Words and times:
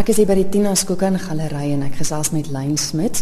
Ek 0.00 0.08
is 0.08 0.16
hier 0.16 0.28
by 0.30 0.32
die 0.38 0.46
Tina 0.48 0.70
Skokan 0.78 1.18
Galery 1.20 1.74
en 1.74 1.82
ek 1.84 1.98
gesels 2.00 2.30
met 2.32 2.46
Lyn 2.48 2.78
Smit 2.80 3.18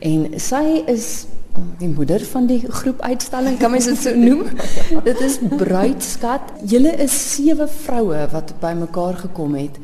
en 0.00 0.30
sy 0.40 0.80
is 0.88 1.26
oh, 1.58 1.64
die 1.76 1.90
moeder 1.92 2.22
van 2.24 2.46
die 2.48 2.62
groep 2.62 3.02
uitstalling, 3.04 3.58
kan 3.60 3.74
mens 3.74 3.90
dit 3.90 3.98
so 4.00 4.16
noem? 4.16 4.46
dit 5.10 5.20
is 5.26 5.36
Bruidskat. 5.60 6.54
Julle 6.70 6.94
is 7.04 7.12
sewe 7.34 7.66
vroue 7.68 8.22
wat 8.32 8.54
bymekaar 8.62 9.20
gekom 9.26 9.58
het 9.60 9.76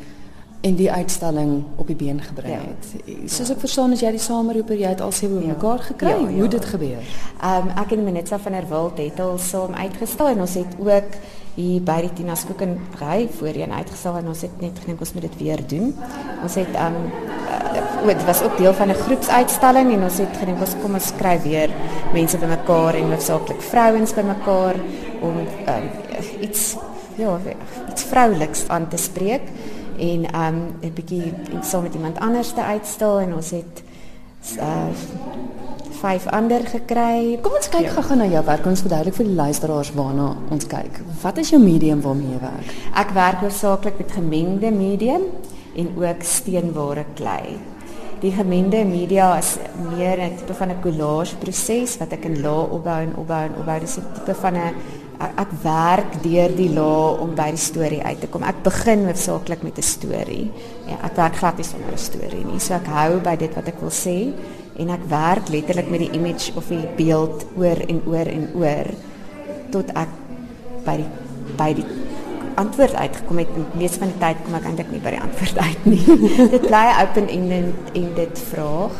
en 0.65 0.79
die 0.79 0.89
uitstalling 0.89 1.53
op 1.77 1.93
die 1.93 1.99
been 2.01 2.23
gebring 2.25 2.57
ja. 2.57 2.65
het. 2.65 3.29
Soos 3.29 3.53
ek 3.53 3.61
verstaan 3.67 3.93
as 3.99 4.07
jy 4.07 4.15
die 4.17 4.23
sameroeper 4.23 4.81
jy 4.81 4.95
het 4.95 5.05
al 5.05 5.13
sewe 5.13 5.43
ja. 5.43 5.53
mekaar 5.53 5.85
gekry. 5.91 6.15
Ja, 6.17 6.31
ja. 6.33 6.39
Hoe 6.39 6.49
dit 6.57 6.71
gebeur? 6.73 7.19
Ehm 7.43 7.69
um, 7.69 7.75
ek 7.85 7.93
en 7.99 8.09
Minetsa 8.09 8.41
van 8.41 8.57
der 8.57 8.71
Walt 8.73 9.05
het 9.05 9.21
al 9.21 9.37
saam 9.37 9.77
uitgestal 9.77 10.33
en 10.33 10.47
ons 10.49 10.57
het 10.63 10.81
ook 10.81 11.21
hier 11.55 11.81
by 11.83 12.01
die 12.01 12.13
Tina 12.13 12.35
Skoeken 12.35 12.77
ry 13.01 13.29
voorheen 13.39 13.73
uitgesal 13.73 14.19
en 14.21 14.29
ons 14.29 14.43
het 14.47 14.61
net 14.61 14.79
gedink 14.83 15.01
ons 15.01 15.13
moet 15.15 15.23
dit 15.23 15.39
weer 15.39 15.63
doen. 15.69 15.95
Ons 16.43 16.55
het 16.55 16.75
um, 16.79 16.99
dit 18.07 18.25
was 18.25 18.43
ook 18.43 18.57
deel 18.57 18.75
van 18.75 18.89
'n 18.89 18.95
groepsuitstalling 18.95 19.93
en 19.93 20.03
ons 20.03 20.19
het 20.19 20.37
gedink 20.41 20.61
ons 20.61 20.75
kom 20.83 20.95
ons 20.95 21.07
skryf 21.07 21.43
weer 21.43 21.71
mense 22.13 22.39
bymekaar 22.39 22.95
en 22.95 23.11
hoofsaaklik 23.13 23.63
vrouens 23.63 24.15
bymekaar 24.15 24.75
om 25.21 25.37
um, 25.39 25.89
iets 26.41 26.77
ja, 27.17 27.39
iets 27.91 28.03
vrouliks 28.03 28.69
aan 28.69 28.89
te 28.89 28.97
spreek 28.97 29.43
en 29.99 30.21
um, 30.35 30.59
'n 30.81 30.93
bietjie 30.95 31.35
saam 31.63 31.83
met 31.83 31.95
iemand 31.95 32.19
anders 32.19 32.53
te 32.53 32.63
uitstal 32.63 33.21
en 33.21 33.35
ons 33.35 33.51
het 33.51 33.83
uh 34.59 34.89
vyf 35.99 36.27
ander 36.35 36.63
gekry. 36.69 37.39
Kom 37.43 37.57
ons 37.59 37.71
kyk 37.73 37.89
ja. 37.89 37.95
gou-gou 37.97 38.19
na 38.21 38.29
jou 38.31 38.43
werk. 38.47 38.67
Ons 38.71 38.85
verduidelik 38.85 39.17
vir 39.19 39.31
die 39.31 39.39
luisteraars 39.39 39.91
waarna 39.97 40.29
ons 40.55 40.69
kyk. 40.71 41.01
Wat 41.23 41.41
is 41.43 41.51
jou 41.55 41.61
medium 41.63 42.03
waarmee 42.05 42.37
jy 42.37 42.43
werk? 42.43 42.77
Ek 43.03 43.15
werk 43.17 43.43
hoofsaaklik 43.43 43.99
met 44.03 44.15
gemengde 44.19 44.71
medium 44.75 45.27
en 45.79 45.91
ook 45.99 46.23
steenware 46.27 47.05
klei. 47.19 47.59
Die 48.19 48.33
gemengde 48.35 48.81
media 48.83 49.37
is 49.39 49.57
meer 49.79 50.19
'n 50.19 50.37
tipe 50.37 50.55
van 50.55 50.71
'n 50.71 50.81
collage 50.83 51.37
proses 51.37 51.99
wat 51.99 52.13
ek 52.13 52.25
in 52.25 52.41
lae 52.43 52.67
opbou 52.71 53.01
en 53.03 53.15
opbou 53.17 53.43
en 53.47 53.55
opbou. 53.61 53.79
Dis 53.81 53.99
'n 53.99 54.07
tipe 54.15 54.35
van 54.35 54.55
'n 54.55 54.75
ek, 55.19 55.53
werk 55.63 56.23
deur 56.23 56.57
die 56.57 56.71
lae 56.71 57.19
om 57.21 57.35
by 57.35 57.51
die 57.51 57.59
storie 57.63 58.03
uit 58.03 58.21
te 58.21 58.27
kom. 58.27 58.43
Ek 58.43 58.63
begin 58.63 59.07
hoofsaaklik 59.07 59.63
met 59.63 59.79
'n 59.79 59.83
storie. 59.83 60.51
Ja, 60.87 60.97
ek 61.05 61.17
werk 61.17 61.37
glad 61.37 61.57
nie 61.57 61.65
sonder 61.65 61.93
'n 61.93 61.99
storie 61.99 62.45
nie. 62.45 62.59
So 62.59 62.75
ek 62.75 62.87
hou 62.87 63.21
by 63.21 63.37
dit 63.37 63.55
wat 63.55 63.69
ek 63.69 63.81
wil 63.81 63.91
sê 63.91 64.33
en 64.79 64.93
ek 64.95 65.07
werk 65.11 65.51
letterlik 65.53 65.91
met 65.91 66.05
die 66.07 66.13
image 66.19 66.55
of 66.59 66.69
die 66.71 66.85
beeld 66.99 67.45
oor 67.59 67.81
en 67.91 68.03
oor 68.07 68.31
en 68.31 68.45
oor 68.59 68.91
tot 69.75 69.91
ek 69.99 70.13
by 70.87 70.97
die 71.01 71.09
by 71.59 71.73
die 71.75 71.87
antwoord 72.59 72.95
uitgekom 72.95 73.39
het. 73.41 73.55
Mees 73.79 73.97
van 73.99 74.13
die 74.13 74.21
tyd 74.23 74.41
kom 74.45 74.57
ek 74.59 74.67
eintlik 74.69 74.91
nie 74.93 75.03
by 75.03 75.15
die 75.15 75.23
antwoord 75.23 75.61
uit 75.67 75.87
nie. 75.89 76.19
dit 76.55 76.67
bly 76.67 76.85
open-ended 77.03 77.95
en 78.01 78.11
dit 78.19 78.43
vraag. 78.51 78.99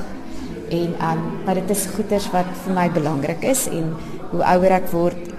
En 0.79 0.95
um 1.11 1.25
maar 1.47 1.61
dit 1.63 1.75
is 1.75 1.87
goeders 1.95 2.29
wat 2.35 2.51
vir 2.65 2.77
my 2.77 2.89
belangrik 2.93 3.45
is 3.47 3.67
en 3.73 3.93
hoe 4.33 4.43
ouer 4.45 4.75
ek 4.79 4.91
word, 4.93 5.31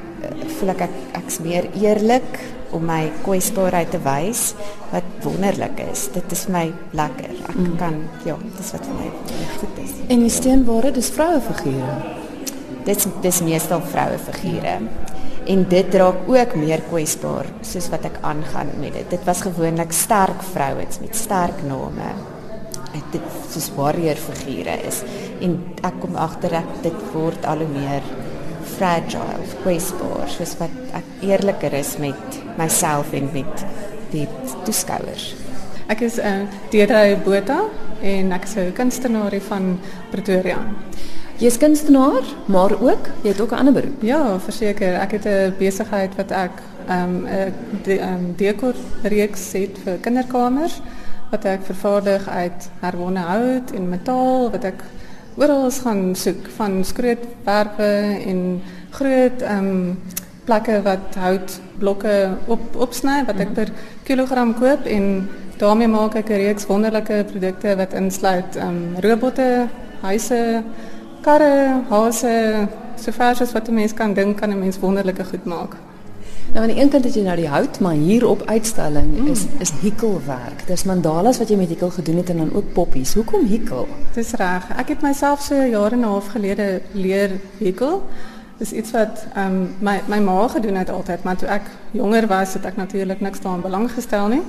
voel 0.57 0.73
ek 0.73 0.87
ek 0.87 0.95
ek's 1.21 1.37
meer 1.45 1.69
eerlik 1.77 2.39
om 2.75 2.85
my 2.85 3.09
kwesbaarheid 3.25 3.91
te 3.93 3.99
wys 4.05 4.53
wat 4.91 5.05
wonderlik 5.25 5.81
is. 5.89 6.07
Dit 6.13 6.31
is 6.35 6.45
my 6.51 6.67
lekker. 6.97 7.33
Ek 7.49 7.57
mm. 7.57 7.75
kan 7.81 7.99
ja, 8.27 8.37
dis 8.57 8.71
wat 8.75 8.87
vir 8.87 8.97
my 8.99 9.11
goed 9.59 9.83
is. 9.83 9.93
En 10.09 10.25
die 10.25 10.33
steenware, 10.33 10.93
dis 10.95 11.11
vroue 11.13 11.41
figure. 11.49 11.95
Dit 12.87 13.05
dis 13.23 13.41
meestal 13.45 13.83
vroue 13.91 14.19
figure. 14.29 14.77
En 15.49 15.63
dit 15.71 15.95
raak 16.01 16.27
ook 16.29 16.55
meer 16.61 16.83
kwesbaar 16.89 17.47
soos 17.65 17.89
wat 17.93 18.05
ek 18.09 18.19
aangaan 18.27 18.73
met 18.81 18.93
dit. 18.99 19.07
Dit 19.15 19.23
was 19.25 19.41
gewoonlik 19.45 19.93
sterk 19.95 20.43
vrouens 20.51 21.01
met 21.01 21.17
sterk 21.17 21.63
name. 21.65 22.13
Dit 23.13 23.25
soos 23.49 23.69
warrior 23.77 24.17
figure 24.19 24.75
is 24.85 25.03
en 25.45 25.59
ek 25.85 26.01
kom 26.01 26.17
agter 26.19 26.59
dat 26.59 26.81
dit 26.83 27.05
word 27.13 27.45
al 27.47 27.61
hoe 27.63 27.69
meer 27.71 28.05
fragile, 28.79 29.43
kwesbaar, 29.63 30.29
soos 30.31 30.55
wat 30.61 30.95
ek 30.95 31.25
eerliker 31.27 31.73
is 31.75 31.97
met 31.99 32.39
myself 32.59 33.11
en 33.17 33.27
met 33.33 33.65
die 34.13 34.25
toeskouers. 34.63 35.33
Ek 35.89 36.01
is 36.05 36.19
'n 36.19 36.45
uh, 36.45 36.47
Deidre 36.71 37.17
Botha 37.25 37.61
en 38.01 38.31
ek 38.31 38.43
is 38.43 38.55
'n 38.55 38.73
kunstenaar 38.73 39.33
van 39.49 39.79
Pretoria. 40.11 40.59
Jy 41.39 41.47
is 41.47 41.57
kunstenaar, 41.57 42.23
maar 42.47 42.71
ook 42.71 43.09
jy 43.23 43.29
het 43.29 43.41
ook 43.41 43.51
'n 43.51 43.59
ander 43.59 43.73
beroep. 43.73 44.01
Ja, 44.01 44.39
verseker, 44.39 44.93
ek 44.93 45.11
het 45.11 45.25
'n 45.25 45.53
besigheid 45.57 46.15
wat 46.15 46.31
ek 46.31 46.51
ehm 46.87 47.03
um, 47.03 47.27
'n 47.27 47.53
de, 47.83 48.01
um, 48.01 48.33
dekor 48.35 48.75
reeks 49.03 49.51
het 49.53 49.77
vir 49.83 49.97
kinderkamers 50.01 50.81
wat 51.31 51.45
ek 51.45 51.61
vervaardig 51.63 52.27
uit 52.27 52.69
herwonne 52.79 53.19
hout 53.19 53.71
en 53.71 53.89
metaal 53.89 54.51
wat 54.51 54.63
ek 54.63 54.83
oral 55.35 55.71
gaan 55.71 56.15
soek 56.15 56.47
van 56.57 56.83
skrootwerke 56.85 57.91
en 58.25 58.61
groot 58.89 59.41
ehm 59.41 59.67
um, 59.67 59.97
plekke 60.45 60.81
wat 60.81 61.15
houtblokke 61.15 62.13
op 62.47 62.75
opsny 62.75 63.19
wat 63.25 63.39
ek 63.39 63.53
per 63.53 63.69
kilogram 64.03 64.53
koop 64.57 64.85
en 64.85 65.29
daarmee 65.61 65.87
maak 65.87 66.15
ek 66.15 66.29
'n 66.29 66.41
reeks 66.45 66.65
wonderlike 66.65 67.25
produkte 67.31 67.75
wat 67.75 67.93
insluit 67.93 68.55
ehm 68.55 68.67
um, 68.67 68.95
robotte, 69.05 69.67
huise, 70.01 70.63
karre, 71.21 71.83
hase, 71.89 72.67
sover 72.95 73.41
as 73.41 73.53
wat 73.53 73.69
'n 73.69 73.73
mens 73.73 73.93
kan 73.93 74.13
dink 74.13 74.37
kan 74.37 74.49
'n 74.49 74.59
mens 74.59 74.79
wonderlike 74.79 75.23
goed 75.23 75.45
maak. 75.45 75.88
Nou 76.53 76.61
aan 76.61 76.71
die 76.73 76.81
een 76.81 76.89
kant 76.89 77.03
het 77.03 77.13
jy 77.13 77.21
nou 77.21 77.35
die 77.37 77.47
hout, 77.47 77.79
maar 77.79 77.93
hier 77.93 78.25
op 78.27 78.41
uitstalling 78.49 79.09
mm. 79.19 79.27
is 79.27 79.43
is 79.61 79.71
hikkelwerk. 79.81 80.63
Dis 80.67 80.83
mandalas 80.83 81.37
wat 81.37 81.49
jy 81.49 81.57
met 81.59 81.69
hikkel 81.69 81.91
gedoen 81.93 82.17
het 82.23 82.29
en 82.33 82.37
dan 82.37 82.53
ook 82.53 82.73
poppies. 82.73 83.13
Hoekom 83.13 83.45
hikkel? 83.45 83.87
Dis 84.15 84.33
reg. 84.41 84.65
Ek 84.81 84.89
het 84.95 85.05
myself 85.05 85.45
so 85.45 85.55
jare 85.55 85.93
en 85.95 86.01
'n 86.01 86.09
half 86.09 86.31
gelede 86.33 86.81
leer 86.91 87.37
hikkel. 87.57 88.01
Dis 88.57 88.71
iets 88.71 88.91
wat 88.91 89.25
ehm 89.35 89.67
um, 89.81 89.93
my 90.07 90.19
ma 90.19 90.47
gedoen 90.47 90.75
het 90.75 90.89
altyd, 90.89 91.23
maar 91.23 91.37
toe 91.37 91.47
ek 91.47 91.69
jonger 91.91 92.27
was, 92.27 92.53
het 92.53 92.65
ek 92.65 92.75
natuurlik 92.75 93.21
niks 93.21 93.39
daaraan 93.39 93.61
belang 93.61 93.91
gestel 93.91 94.27
nie. 94.27 94.41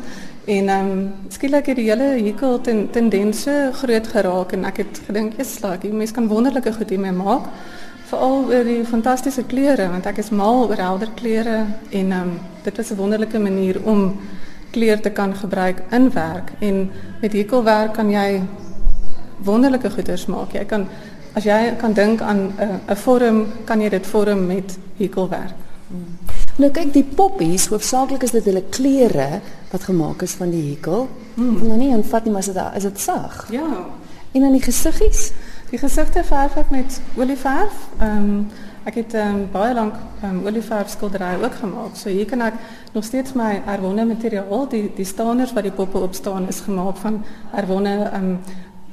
En 0.45 0.69
ehm 0.69 0.91
um, 0.91 1.13
skielik 1.29 1.67
het 1.67 1.77
die 1.77 1.91
hele 1.91 2.17
hikkel 2.23 2.61
ten, 2.61 2.91
tendense 2.91 3.71
groot 3.73 4.07
geraak 4.07 4.53
en 4.53 4.65
ek 4.65 4.77
het 4.77 5.01
gedink, 5.07 5.33
"Jesus, 5.37 5.81
die 5.81 5.93
mens 5.93 6.11
kan 6.11 6.29
wonderlike 6.29 6.73
goed 6.73 6.89
hiermee 6.89 7.13
maak." 7.13 7.45
Oor 8.13 8.65
die 8.65 8.85
fantastiese 8.85 9.45
kleure 9.47 9.89
want 9.89 10.07
ek 10.07 10.19
is 10.19 10.31
mal 10.31 10.65
oor 10.67 10.81
helder 10.83 11.11
kleure 11.15 11.67
en 11.91 12.13
um, 12.13 12.33
dit 12.65 12.79
is 12.79 12.91
'n 12.91 12.97
wonderlike 12.97 13.39
manier 13.39 13.79
om 13.85 14.19
kleur 14.71 15.01
te 15.01 15.11
kan 15.11 15.35
gebruik 15.35 15.83
in 15.91 16.11
werk 16.13 16.53
en 16.61 16.91
met 17.21 17.33
hekelwerk 17.33 17.93
kan 17.95 18.11
jy 18.11 18.43
wonderlike 19.45 19.91
goeders 19.91 20.27
maak. 20.27 20.53
Jy 20.53 20.65
kan 20.65 20.87
as 21.35 21.45
jy 21.45 21.77
kan 21.79 21.93
dink 21.93 22.21
aan 22.21 22.37
'n 22.37 22.53
uh, 22.61 22.93
'n 22.95 22.97
vorm, 22.97 23.47
kan 23.65 23.81
jy 23.81 23.89
dit 23.89 24.07
vorm 24.07 24.47
met 24.47 24.79
hekelwerk. 24.97 25.55
Hmm. 25.89 26.19
Nou 26.57 26.71
kyk 26.71 26.93
die 26.93 27.05
poppies, 27.05 27.67
hoofsaaklik 27.67 28.23
is 28.23 28.31
dit 28.31 28.45
hulle 28.45 28.63
kleure 28.71 29.41
wat 29.71 29.83
gemaak 29.83 30.23
is 30.23 30.33
van 30.33 30.51
die 30.51 30.71
hekel. 30.71 31.09
Hmm. 31.35 31.67
Nou 31.67 31.79
nie 31.79 31.93
en 31.93 32.05
vat 32.05 32.25
nie 32.25 32.33
maar 32.33 32.41
is 32.41 32.53
dit 32.53 32.63
is 32.77 32.83
dit 32.83 33.01
sag. 33.01 33.47
Ja. 33.51 33.87
En 34.33 34.41
dan 34.41 34.53
die 34.53 34.63
gesiggies. 34.63 35.33
Die 35.71 35.79
gesigte 35.79 36.25
verf 36.25 36.71
met 36.71 37.01
olieverf. 37.17 37.87
Ehm 37.99 38.17
um, 38.17 38.49
ek 38.89 38.95
het 38.95 39.15
um, 39.15 39.43
baie 39.53 39.75
lank 39.75 39.95
um, 40.25 40.41
olieverf 40.47 40.89
skilderye 40.89 41.37
ook 41.45 41.55
gemaak. 41.61 41.95
So 41.95 42.09
hier 42.09 42.27
kan 42.27 42.41
ek 42.41 42.55
nog 42.93 43.05
steeds 43.05 43.37
my 43.39 43.61
herwonne 43.67 44.05
materiaal, 44.05 44.65
die 44.69 44.91
die 44.97 45.05
staaners 45.05 45.53
wat 45.53 45.69
die 45.69 45.75
poppe 45.77 45.99
op 45.99 46.15
staan 46.15 46.49
is 46.49 46.61
gemaak 46.61 46.97
van 46.97 47.23
herwonne 47.53 47.95
ehm 48.09 48.25
um, 48.25 48.39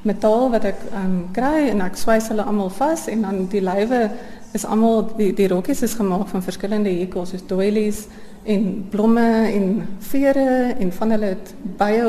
metaal 0.02 0.52
wat 0.52 0.64
ehm 0.64 1.06
um, 1.06 1.16
kry 1.32 1.70
en 1.72 1.82
ek 1.82 1.98
swys 1.98 2.30
hulle 2.30 2.46
almal 2.46 2.70
vas 2.70 3.08
en 3.08 3.26
dan 3.26 3.48
die 3.50 3.64
lywe 3.64 4.12
is 4.54 4.66
almal 4.66 5.08
die 5.18 5.34
die 5.34 5.48
rokkies 5.48 5.82
is 5.82 5.98
gemaak 5.98 6.28
van 6.28 6.46
verskillende 6.46 6.94
hekels 6.94 7.34
soos 7.34 7.48
doilies 7.48 8.06
en 8.47 8.85
blomme 8.90 9.28
en 9.52 9.88
vere 10.00 10.75
en 10.80 10.91
van 10.96 11.12
hulle 11.12 11.35
het 11.35 11.53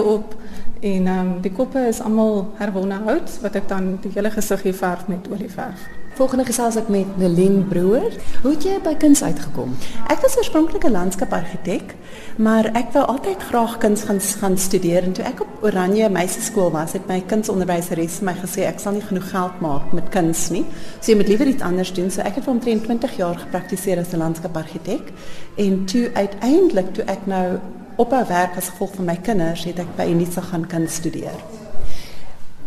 op 0.06 0.36
En 0.80 1.06
ehm 1.06 1.40
die 1.40 1.52
koppe 1.52 1.80
is 1.88 2.00
almal 2.00 2.52
herwonne 2.54 2.94
hout 2.94 3.38
wat 3.42 3.56
ek 3.58 3.68
dan 3.68 3.96
die 4.02 4.12
hele 4.14 4.30
gesiggie 4.30 4.72
verf 4.72 5.08
met 5.10 5.26
olieverf. 5.30 5.88
Volgende 6.18 6.48
gesels 6.48 6.74
ek 6.74 6.88
met 6.90 7.10
Nelien 7.14 7.60
Broer. 7.70 8.10
Hoe 8.42 8.50
het 8.50 8.64
jy 8.66 8.72
by 8.82 8.96
kuns 8.98 9.20
uitgekom? 9.22 9.76
Ek 10.10 10.18
was 10.24 10.34
oorspronklik 10.40 10.82
'n 10.82 10.90
landskapargitek, 10.90 11.94
maar 12.42 12.66
ek 12.74 12.90
wou 12.92 13.04
altyd 13.06 13.42
graag 13.42 13.76
kuns 13.78 14.02
gaan 14.02 14.18
gaan 14.20 14.58
studeer 14.58 15.02
en 15.02 15.12
toe 15.12 15.24
ek 15.24 15.40
op 15.40 15.62
Oranje 15.62 16.08
meisieskool 16.10 16.70
was, 16.70 16.92
het 16.92 17.06
my 17.06 17.22
kunsonderwyseres 17.26 18.18
my 18.20 18.34
gesê 18.34 18.66
ek 18.66 18.80
sal 18.80 18.92
nie 18.92 19.06
genoeg 19.06 19.30
geld 19.30 19.60
maak 19.60 19.92
met 19.92 20.08
kuns 20.08 20.48
nie. 20.50 20.64
So 21.00 21.12
jy 21.12 21.16
moet 21.16 21.28
liewer 21.28 21.46
iets 21.46 21.62
anders 21.62 21.92
doen. 21.92 22.10
So 22.10 22.20
ek 22.20 22.34
het 22.34 22.44
vir 22.44 22.52
omtrent 22.52 22.84
20 22.84 23.16
jaar 23.16 23.38
gepraktiseer 23.38 23.98
as 23.98 24.12
'n 24.12 24.18
landskapargitek 24.18 25.12
en 25.56 25.84
toe 25.84 26.10
uiteindelik 26.14 26.94
toe 26.94 27.04
ek 27.04 27.26
nou 27.26 27.58
ophou 27.96 28.26
werk 28.26 28.56
as 28.56 28.68
gevolg 28.68 28.94
van 28.94 29.04
my 29.04 29.16
kinders, 29.16 29.64
het 29.64 29.78
ek 29.78 29.96
by 29.96 30.10
Unisa 30.10 30.40
gaan 30.40 30.66
kan 30.66 30.88
studeer. 30.88 31.57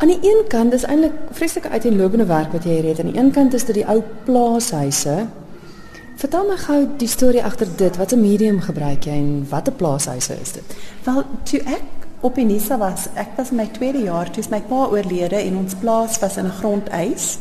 Aan 0.01 0.07
die 0.07 0.19
een 0.21 0.47
kant 0.47 0.73
is 0.73 0.83
eintlik 0.83 1.13
vreeslike 1.31 1.69
uiteenlopende 1.69 2.25
werk 2.25 2.51
wat 2.51 2.63
jy 2.65 2.79
hier. 2.79 2.99
Aan 2.99 3.11
die 3.11 3.19
een 3.19 3.31
kant 3.31 3.53
is 3.53 3.65
dit 3.67 3.75
die 3.75 3.85
ou 3.85 3.99
plaashuise. 4.25 5.27
Vertel 6.17 6.47
my 6.47 6.55
gou 6.57 6.77
die 6.97 7.09
storie 7.09 7.43
agter 7.45 7.69
dit. 7.77 7.97
Wat 7.97 8.11
'n 8.11 8.21
medium 8.21 8.59
gebruik 8.61 9.05
jy 9.05 9.13
en 9.13 9.45
watter 9.49 9.73
plaashuise 9.73 10.33
is 10.41 10.51
dit? 10.51 10.75
Wel, 11.03 11.23
toe 11.43 11.59
ek 11.59 11.83
op 12.19 12.37
Unisa 12.37 12.77
was. 12.77 13.07
Ek 13.13 13.27
was 13.37 13.49
in 13.49 13.55
my 13.55 13.67
tweede 13.71 14.01
jaar 14.01 14.31
toe 14.31 14.43
my 14.49 14.61
pa 14.61 14.87
oorlede 14.89 15.35
en 15.35 15.57
ons 15.57 15.75
plaas 15.75 16.19
was 16.19 16.37
in 16.37 16.45
'n 16.45 16.57
grondeis. 16.59 17.37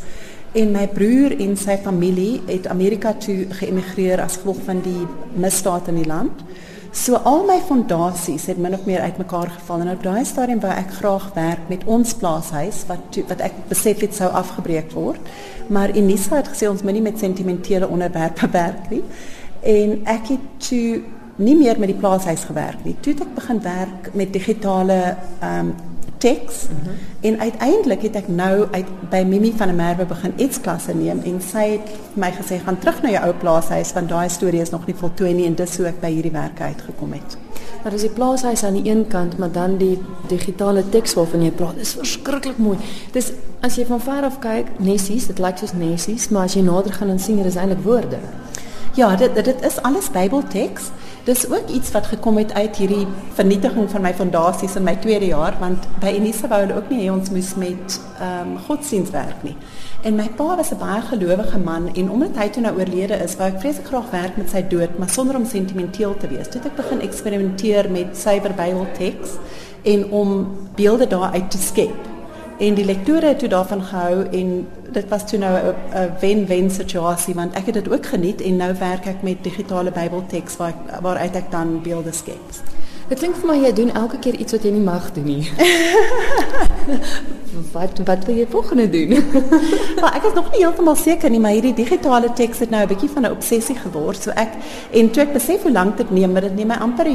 En 0.53 0.71
my 0.71 0.89
broer 0.89 1.41
en 1.41 1.57
sy 1.57 1.79
familie 1.83 2.41
het 2.47 2.67
Amerika 2.67 3.13
toe 3.13 3.47
geëmigreer 3.49 4.21
as 4.21 4.37
gevolg 4.37 4.59
van 4.65 4.81
die 4.83 5.07
misdaad 5.33 5.89
in 5.89 5.95
die 5.95 6.07
land. 6.07 6.43
So 6.93 7.15
al 7.15 7.45
my 7.47 7.61
fondasies 7.63 8.49
het 8.51 8.59
min 8.59 8.75
of 8.75 8.85
meer 8.85 9.01
uitmekaar 9.01 9.51
geval 9.51 9.81
en 9.81 9.91
op 9.93 10.03
daai 10.03 10.25
stadium 10.27 10.59
wou 10.61 10.73
ek 10.75 10.91
graag 10.99 11.29
werk 11.37 11.69
met 11.71 11.85
ons 11.87 12.15
plaashuis 12.19 12.81
wat 12.89 13.05
to, 13.15 13.23
wat 13.31 13.45
ek 13.47 13.61
besef 13.71 14.03
het 14.03 14.17
sou 14.19 14.27
afgebreek 14.27 14.91
word. 14.97 15.29
Maar 15.71 15.95
Unisa 15.95 16.41
het 16.41 16.51
gesê 16.51 16.67
ons 16.67 16.83
moenie 16.83 17.05
met 17.05 17.23
sentimentele 17.23 17.87
onderwerpe 17.87 18.51
werk 18.61 18.91
nie. 18.91 19.05
En 19.63 20.01
ek 20.11 20.33
het 20.35 20.49
toe 20.67 21.03
nie 21.39 21.55
meer 21.57 21.79
met 21.79 21.93
die 21.93 22.01
plaashuis 22.01 22.43
gewerk 22.49 22.83
nie. 22.85 22.97
Toe 23.01 23.15
het 23.15 23.23
ek 23.23 23.39
begin 23.39 23.63
werk 23.69 24.11
met 24.15 24.35
digitale 24.35 25.01
ehm 25.39 25.71
um, 25.71 25.73
teks 26.21 26.55
mm 26.69 26.77
-hmm. 26.83 26.95
en 27.21 27.41
uiteindelik 27.41 28.03
het 28.03 28.17
ek 28.17 28.29
nou 28.29 28.67
uit 28.71 28.87
by 29.11 29.23
Mimi 29.29 29.53
van 29.57 29.67
der 29.67 29.77
Merwe 29.77 30.05
begin 30.05 30.33
iets 30.37 30.61
klasse 30.61 30.95
neem 30.95 31.21
en 31.25 31.41
sy 31.41 31.67
het 31.77 31.91
my 32.15 32.31
gesê 32.31 32.61
gaan 32.65 32.79
terug 32.79 33.03
na 33.03 33.11
jou 33.11 33.25
ou 33.27 33.35
plaashuis 33.35 33.93
want 33.93 34.09
daai 34.09 34.29
storie 34.29 34.61
is 34.61 34.71
nog 34.71 34.87
nie 34.87 34.97
voltooi 34.97 35.33
nie 35.35 35.47
en 35.47 35.55
dis 35.55 35.77
hoe 35.77 35.87
ek 35.87 36.01
by 36.01 36.11
hierdie 36.13 36.33
werk 36.33 36.61
uitgekom 36.61 37.13
het. 37.13 37.37
Maar 37.83 37.93
dis 37.93 38.01
die 38.01 38.11
plaashuis 38.11 38.63
aan 38.63 38.77
die 38.83 38.91
een 38.91 39.07
kant, 39.09 39.39
maar 39.39 39.53
dan 39.53 39.77
die 39.77 39.99
digitale 40.29 40.89
teks 40.89 41.15
waarvan 41.15 41.43
jy 41.43 41.51
praat, 41.51 41.77
is 41.77 41.95
verskriklik 41.97 42.59
mooi. 42.59 42.79
Dis 43.13 43.33
as 43.61 43.77
jy 43.77 43.87
van 43.89 44.01
ver 44.01 44.25
af 44.29 44.39
kyk, 44.39 44.67
nessies, 44.79 45.27
dit 45.27 45.39
lyk 45.39 45.59
soos 45.59 45.73
nessies, 45.73 46.29
maar 46.29 46.49
as 46.49 46.55
jy 46.55 46.63
nader 46.65 46.93
gaan 46.93 47.09
dan 47.09 47.19
sien 47.19 47.41
jy 47.41 47.47
dis 47.49 47.57
eintlik 47.57 47.85
woorde. 47.85 48.21
Ja, 48.99 49.17
dit 49.17 49.35
dit 49.35 49.65
is 49.65 49.83
alles 49.83 50.11
Bybelteks. 50.11 50.91
Dis 51.25 51.45
ook 51.51 51.69
iets 51.69 51.91
wat 51.93 52.07
gekom 52.07 52.37
het 52.41 52.53
uit 52.53 52.77
hierdie 52.77 53.07
vernietiging 53.37 53.91
van 53.91 54.01
my 54.03 54.13
fondasies 54.15 54.77
in 54.77 54.83
my 54.83 54.97
tweede 54.97 55.27
jaar 55.27 55.57
want 55.61 55.85
by 56.01 56.15
Unisa 56.17 56.49
wou 56.49 56.61
hulle 56.63 56.77
ook 56.79 56.89
nie 56.89 57.03
hê 57.03 57.11
ons 57.13 57.31
met 57.31 58.01
ehm 58.21 58.57
um, 58.57 59.35
nie. 59.43 59.57
En 60.03 60.15
my 60.17 60.29
pa 60.37 60.57
was 60.57 60.71
'n 60.73 60.79
baie 60.79 61.03
gelowige 61.03 61.59
man 61.59 61.95
en 61.95 62.11
omdat 62.11 62.37
hy 62.37 62.49
toe 62.49 62.63
nou 62.63 62.79
oorlede 62.79 63.15
is, 63.15 63.37
wou 63.37 63.49
ek 63.49 63.61
vreeslik 63.61 63.87
graag 63.87 64.11
werk 64.11 64.37
met 64.37 64.51
sy 64.51 64.63
dood, 64.69 64.99
maar 64.99 65.11
sonder 65.11 65.37
om 65.37 65.45
sentimenteel 65.45 66.17
te 66.17 66.29
wees. 66.29 66.49
Toe 66.49 66.61
het 66.61 66.71
ek 66.71 66.77
begin 66.77 67.01
eksperimenteer 67.01 67.91
met 67.91 68.17
suiwer 68.17 68.55
Bybelteks 68.55 69.31
en 69.83 70.11
om 70.11 70.57
beelde 70.75 71.07
daaruit 71.07 71.51
te 71.51 71.59
skep 71.59 72.11
en 72.61 72.75
die 72.77 72.85
lektore 72.85 73.27
het 73.27 73.39
toe 73.39 73.49
daarvan 73.49 73.83
gehou 73.83 74.25
en 74.37 74.67
dit 74.93 75.09
was 75.09 75.29
toe 75.29 75.39
nou 75.39 75.55
'n 75.59 76.11
wen-wen 76.21 76.71
situasie 76.71 77.35
want 77.35 77.55
ek 77.55 77.67
het 77.67 77.75
dit 77.75 77.93
ook 77.93 78.07
geniet 78.07 78.41
en 78.41 78.57
nou 78.57 78.75
werk 78.79 79.07
ek 79.07 79.23
met 79.23 79.45
digitale 79.45 79.91
Bybelteks 79.91 80.57
waar 80.57 80.69
ek, 80.69 81.01
waaruit 81.01 81.35
ek 81.35 81.51
dan 81.51 81.83
beelde 81.83 82.13
skep. 82.13 82.45
Dit 83.09 83.19
klink 83.19 83.37
vir 83.37 83.47
my 83.47 83.57
jy 83.59 83.73
doen 83.73 83.91
elke 83.91 84.19
keer 84.19 84.35
iets 84.35 84.53
wat 84.53 84.63
jy 84.63 84.71
nie 84.71 84.85
mag 84.87 85.13
doen 85.13 85.25
nie. 85.25 85.51
wat 87.75 87.99
wat 88.05 88.25
wil 88.25 88.37
jy 88.37 88.47
volgende 88.51 88.91
doen? 88.91 89.09
maar 90.01 90.15
ek 90.15 90.29
is 90.29 90.37
nog 90.37 90.51
nie 90.53 90.61
heeltemal 90.63 90.97
seker 90.97 91.31
nie, 91.31 91.41
maar 91.41 91.57
hierdie 91.57 91.75
digitale 91.75 92.33
teks 92.33 92.59
het 92.59 92.71
nou 92.71 92.83
'n 92.83 92.89
bietjie 92.89 93.11
van 93.11 93.27
'n 93.27 93.35
obsessie 93.35 93.77
geword. 93.77 94.23
So 94.23 94.31
ek 94.31 94.53
en 94.91 95.11
toe 95.11 95.23
ek 95.23 95.33
besef 95.33 95.63
hoe 95.63 95.73
lank 95.73 95.97
dit 95.97 96.11
neem, 96.11 96.33
maar 96.33 96.47
dit 96.47 96.55
neem 96.55 96.69
my 96.69 96.79
amper 96.79 97.11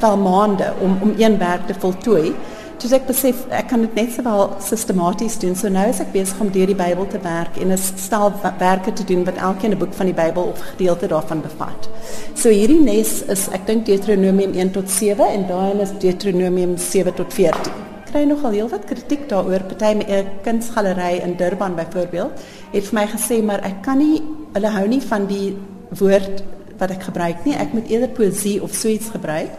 wel 0.00 0.16
maande 0.16 0.72
om 0.80 0.98
om 1.00 1.14
een 1.16 1.38
werk 1.38 1.66
te 1.66 1.74
voltooi. 1.74 2.34
Dus 2.80 2.94
ek 2.96 3.04
besef 3.10 3.42
ek 3.52 3.66
kan 3.68 3.82
dit 3.84 3.96
net 3.98 4.12
sowel 4.14 4.54
sistematies 4.64 5.34
doen. 5.42 5.52
So 5.58 5.68
nou 5.68 5.84
is 5.90 5.98
ek 6.00 6.14
besig 6.14 6.38
om 6.40 6.48
deur 6.52 6.70
die 6.70 6.76
Bybel 6.78 7.08
te 7.12 7.18
werk 7.20 7.58
en 7.60 7.72
'n 7.72 7.76
stel 7.76 8.32
werke 8.58 8.92
te 8.92 9.04
doen 9.04 9.24
wat 9.24 9.36
elkeen 9.36 9.72
'n 9.72 9.78
boek 9.78 9.92
van 9.94 10.06
die 10.06 10.14
Bybel 10.14 10.42
of 10.42 10.60
gedeelte 10.72 11.06
daarvan 11.06 11.42
bevat. 11.42 11.88
So 12.34 12.48
hierdie 12.48 12.80
nes 12.80 13.22
is 13.28 13.48
ek 13.52 13.66
dink 13.66 13.84
Deuteronomium 13.86 14.54
1 14.54 14.70
tot 14.70 14.90
7 14.90 15.26
en 15.26 15.46
daai 15.46 15.80
is 15.80 15.92
Deuteronomium 15.98 16.78
7 16.78 17.14
tot 17.14 17.32
14. 17.34 17.72
Kry 18.10 18.24
nogal 18.24 18.50
heelwat 18.50 18.84
kritiek 18.84 19.28
daaroor. 19.28 19.60
Party 19.60 19.94
met 19.94 20.08
'n 20.08 20.26
kunsgalery 20.42 21.20
in 21.22 21.36
Durban 21.36 21.74
byvoorbeeld 21.74 22.32
het 22.72 22.84
vir 22.84 22.94
my 22.94 23.40
maar 23.42 23.60
ek 23.62 23.82
kan 23.82 23.98
nie 23.98 24.22
hulle 24.52 24.68
hou 24.68 24.86
nie 24.88 25.02
van 25.02 25.26
die 25.26 25.56
woord 25.98 26.42
wat 26.78 26.90
ek 26.90 27.02
gebruik 27.02 27.44
nie. 27.44 27.54
Ek 27.54 27.72
moet 27.72 27.88
eerder 27.88 28.08
poesie 28.08 28.62
of 28.62 28.74
so 28.74 28.88
iets 28.88 29.10
gebruik. 29.12 29.52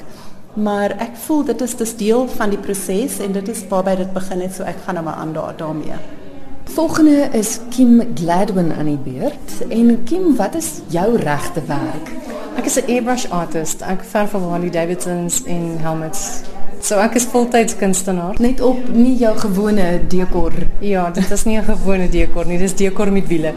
Maar 0.54 0.96
ek 1.00 1.16
voel 1.26 1.46
dit 1.48 1.62
is 1.62 1.76
dis 1.76 1.94
deel 1.96 2.28
van 2.28 2.50
die 2.50 2.60
proses 2.60 3.20
en 3.24 3.32
dit 3.32 3.48
is 3.48 3.64
waarby 3.70 3.96
dit 3.96 4.14
begin 4.14 4.42
het 4.44 4.54
so 4.56 4.68
ek 4.68 4.84
gaan 4.86 5.00
nou 5.00 5.06
maar 5.06 5.22
aan 5.24 5.34
daar 5.34 5.56
daarmee. 5.58 6.00
Volgende 6.72 7.30
is 7.36 7.60
Kim 7.70 8.02
Gladwin 8.16 8.74
aan 8.74 8.86
die 8.86 8.98
beurt. 8.98 9.68
En 9.70 10.04
Kim, 10.04 10.36
wat 10.36 10.56
is 10.56 10.80
jou 10.88 11.18
regte 11.18 11.62
werk? 11.68 12.12
Ek 12.56 12.66
is 12.66 12.80
'n 12.80 12.92
airbrush 12.92 13.26
artist. 13.30 13.82
Ek 13.82 14.04
verf 14.04 14.32
vir 14.32 14.40
Harley 14.40 14.70
Davidsons 14.70 15.44
en 15.44 15.78
helmets. 15.80 16.42
So 16.82 16.98
ek 16.98 17.14
is 17.20 17.28
voltyds 17.30 17.76
kunstenaar. 17.78 18.40
Net 18.42 18.62
op 18.66 18.88
nie 18.90 19.14
jou 19.20 19.32
gewone 19.38 19.86
dekor. 20.10 20.54
Ja, 20.82 21.04
dit 21.14 21.32
is 21.32 21.44
nie 21.46 21.58
'n 21.60 21.64
gewone 21.64 22.10
dekor 22.10 22.46
nie, 22.46 22.58
dis 22.58 22.74
dekor 22.74 23.12
met 23.12 23.28
wiele. 23.28 23.54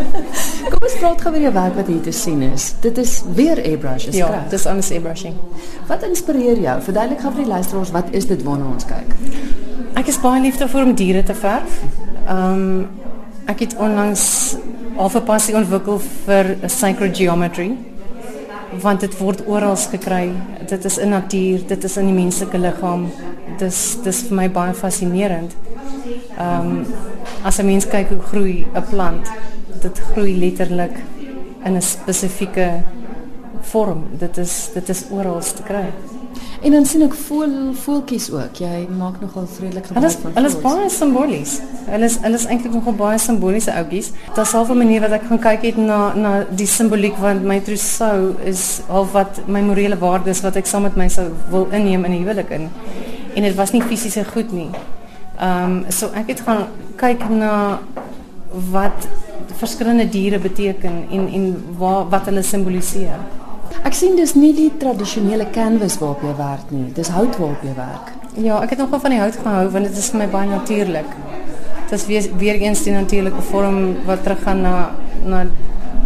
Kom 0.70 0.82
ons 0.82 0.96
praat 1.00 1.20
gou 1.20 1.32
oor 1.32 1.40
jou 1.40 1.52
werk 1.52 1.74
wat 1.74 1.86
hier 1.86 2.00
te 2.00 2.12
sien 2.12 2.42
is. 2.42 2.74
Dit 2.80 2.98
is 2.98 3.22
weer 3.34 3.56
airbrush, 3.56 4.06
is 4.06 4.16
ja, 4.16 4.26
dit? 4.26 4.34
Ja, 4.34 4.48
dis 4.50 4.66
alles 4.66 4.90
airbrushing. 4.90 5.34
Wat 5.88 6.02
inspireer 6.02 6.60
jou? 6.60 6.82
Verduidelik 6.82 7.20
gou 7.20 7.32
vir 7.32 7.44
die 7.44 7.52
luisteraars 7.52 7.90
wat 7.90 8.04
is 8.10 8.26
dit 8.26 8.42
waarna 8.42 8.64
ons 8.72 8.84
kyk? 8.84 9.16
Ek 9.94 10.06
is 10.06 10.20
baie 10.20 10.42
lief 10.42 10.58
daarvoor 10.58 10.82
om 10.82 10.94
diere 10.94 11.22
te 11.22 11.34
verf. 11.34 11.80
Ehm 12.26 12.52
um, 12.52 12.88
ek 13.46 13.60
het 13.60 13.76
onlangs 13.76 14.56
'n 14.98 15.24
passie 15.24 15.56
ontwikkel 15.56 15.98
vir 16.26 16.56
sacred 16.66 17.16
geometry 17.16 17.91
want 18.80 19.00
dit 19.00 19.18
word 19.18 19.46
oral 19.46 19.76
gekry. 19.76 20.32
Dit 20.68 20.84
is 20.84 20.98
in 20.98 21.08
natuur, 21.08 21.66
dit 21.66 21.84
is 21.84 21.96
in 21.96 22.06
die 22.06 22.16
menslike 22.16 22.58
liggaam. 22.58 23.08
Dis 23.58 23.98
dis 24.04 24.22
vir 24.28 24.36
my 24.36 24.48
baie 24.50 24.74
fascinerend. 24.74 25.56
Ehm 26.38 26.68
um, 26.68 26.86
as 27.44 27.58
'n 27.58 27.66
mens 27.66 27.86
kyk 27.86 28.08
hoe 28.08 28.22
groei 28.30 28.66
'n 28.74 28.84
plant, 28.90 29.28
dit 29.82 29.98
groei 30.12 30.38
letterlik 30.38 30.96
in 31.64 31.76
'n 31.76 31.82
spesifieke 31.82 32.82
vorm. 33.60 34.04
Dit 34.18 34.38
is 34.38 34.70
dit 34.74 34.88
is 34.88 35.04
oral 35.10 35.40
te 35.40 35.62
kry. 35.62 35.86
En 36.62 36.70
dan 36.70 36.84
sien 36.86 37.02
ek 37.02 37.14
voel 37.26 37.72
voeltjies 37.74 38.28
ook. 38.30 38.60
Jy 38.62 38.84
maak 38.94 39.16
nogal 39.20 39.48
vredelik 39.50 39.88
gebruik 39.90 40.12
van 40.12 40.20
voels. 40.22 40.34
Hulle 40.36 40.50
is 40.50 40.58
baie 40.62 40.90
simbolies. 40.94 41.54
Hulle 41.88 42.06
is 42.06 42.18
hulle 42.22 42.38
is 42.38 42.44
eintlik 42.46 42.76
nogal 42.76 42.94
baie 43.00 43.18
simboliese 43.18 43.74
oudjies. 43.74 44.12
Dit 44.28 44.38
is 44.44 44.52
half 44.54 44.70
'n 44.70 44.78
manier 44.78 45.02
wat 45.02 45.16
ek 45.18 45.26
gaan 45.30 45.42
kyk 45.42 45.62
het 45.62 45.76
na 45.76 46.14
na 46.14 46.32
die 46.50 46.66
simboliek 46.66 47.18
want 47.18 47.42
my 47.44 47.58
trousseau 47.60 48.36
is 48.44 48.80
half 48.88 49.12
wat 49.12 49.42
my 49.46 49.60
morele 49.60 49.98
waardes 49.98 50.42
wat 50.42 50.56
ek 50.56 50.66
saam 50.66 50.82
met 50.82 50.96
my 50.96 51.08
sou 51.08 51.26
wil 51.50 51.66
inneem 51.72 52.04
in 52.04 52.12
'n 52.12 52.22
huwelik 52.22 52.50
in. 52.50 52.70
En 53.34 53.42
dit 53.42 53.54
was 53.54 53.72
nie 53.72 53.82
fisiese 53.82 54.24
goed 54.24 54.52
nie. 54.52 54.70
Ehm 55.40 55.64
um, 55.64 55.84
so 55.88 56.10
ek 56.14 56.28
het 56.28 56.40
gaan 56.40 56.66
kyk 56.96 57.28
na 57.28 57.78
wat 58.70 59.08
verskillende 59.58 60.08
diere 60.08 60.38
beteken 60.38 61.06
en 61.10 61.28
en 61.28 61.64
wat 61.78 62.10
wat 62.10 62.24
hulle 62.24 62.42
simboliseer. 62.42 63.18
Ek 63.82 63.96
sien 63.98 64.14
dis 64.14 64.36
nie 64.38 64.52
die 64.54 64.68
tradisionele 64.78 65.48
canvas 65.50 65.96
waarop 65.98 66.20
jy 66.22 66.32
werk 66.38 66.68
nie. 66.70 66.84
Dis 66.94 67.10
hout 67.10 67.34
waarop 67.40 67.64
jy 67.66 67.72
werk. 67.74 68.12
Ja, 68.38 68.60
ek 68.62 68.76
het 68.76 68.78
nogal 68.78 69.02
van 69.02 69.10
die 69.10 69.18
hout 69.18 69.38
gehou 69.42 69.64
want 69.74 69.88
dit 69.88 69.98
is 69.98 70.10
vir 70.12 70.20
my 70.22 70.28
baie 70.30 70.50
natuurlik. 70.50 71.16
Dit 71.90 71.96
is 71.98 72.06
weer 72.06 72.28
weer 72.38 72.60
eens 72.62 72.84
die 72.86 72.94
natuurlike 72.94 73.42
vorm 73.50 73.80
wat 74.06 74.22
teruggaan 74.22 74.62
na 74.62 74.76
na 75.26 75.42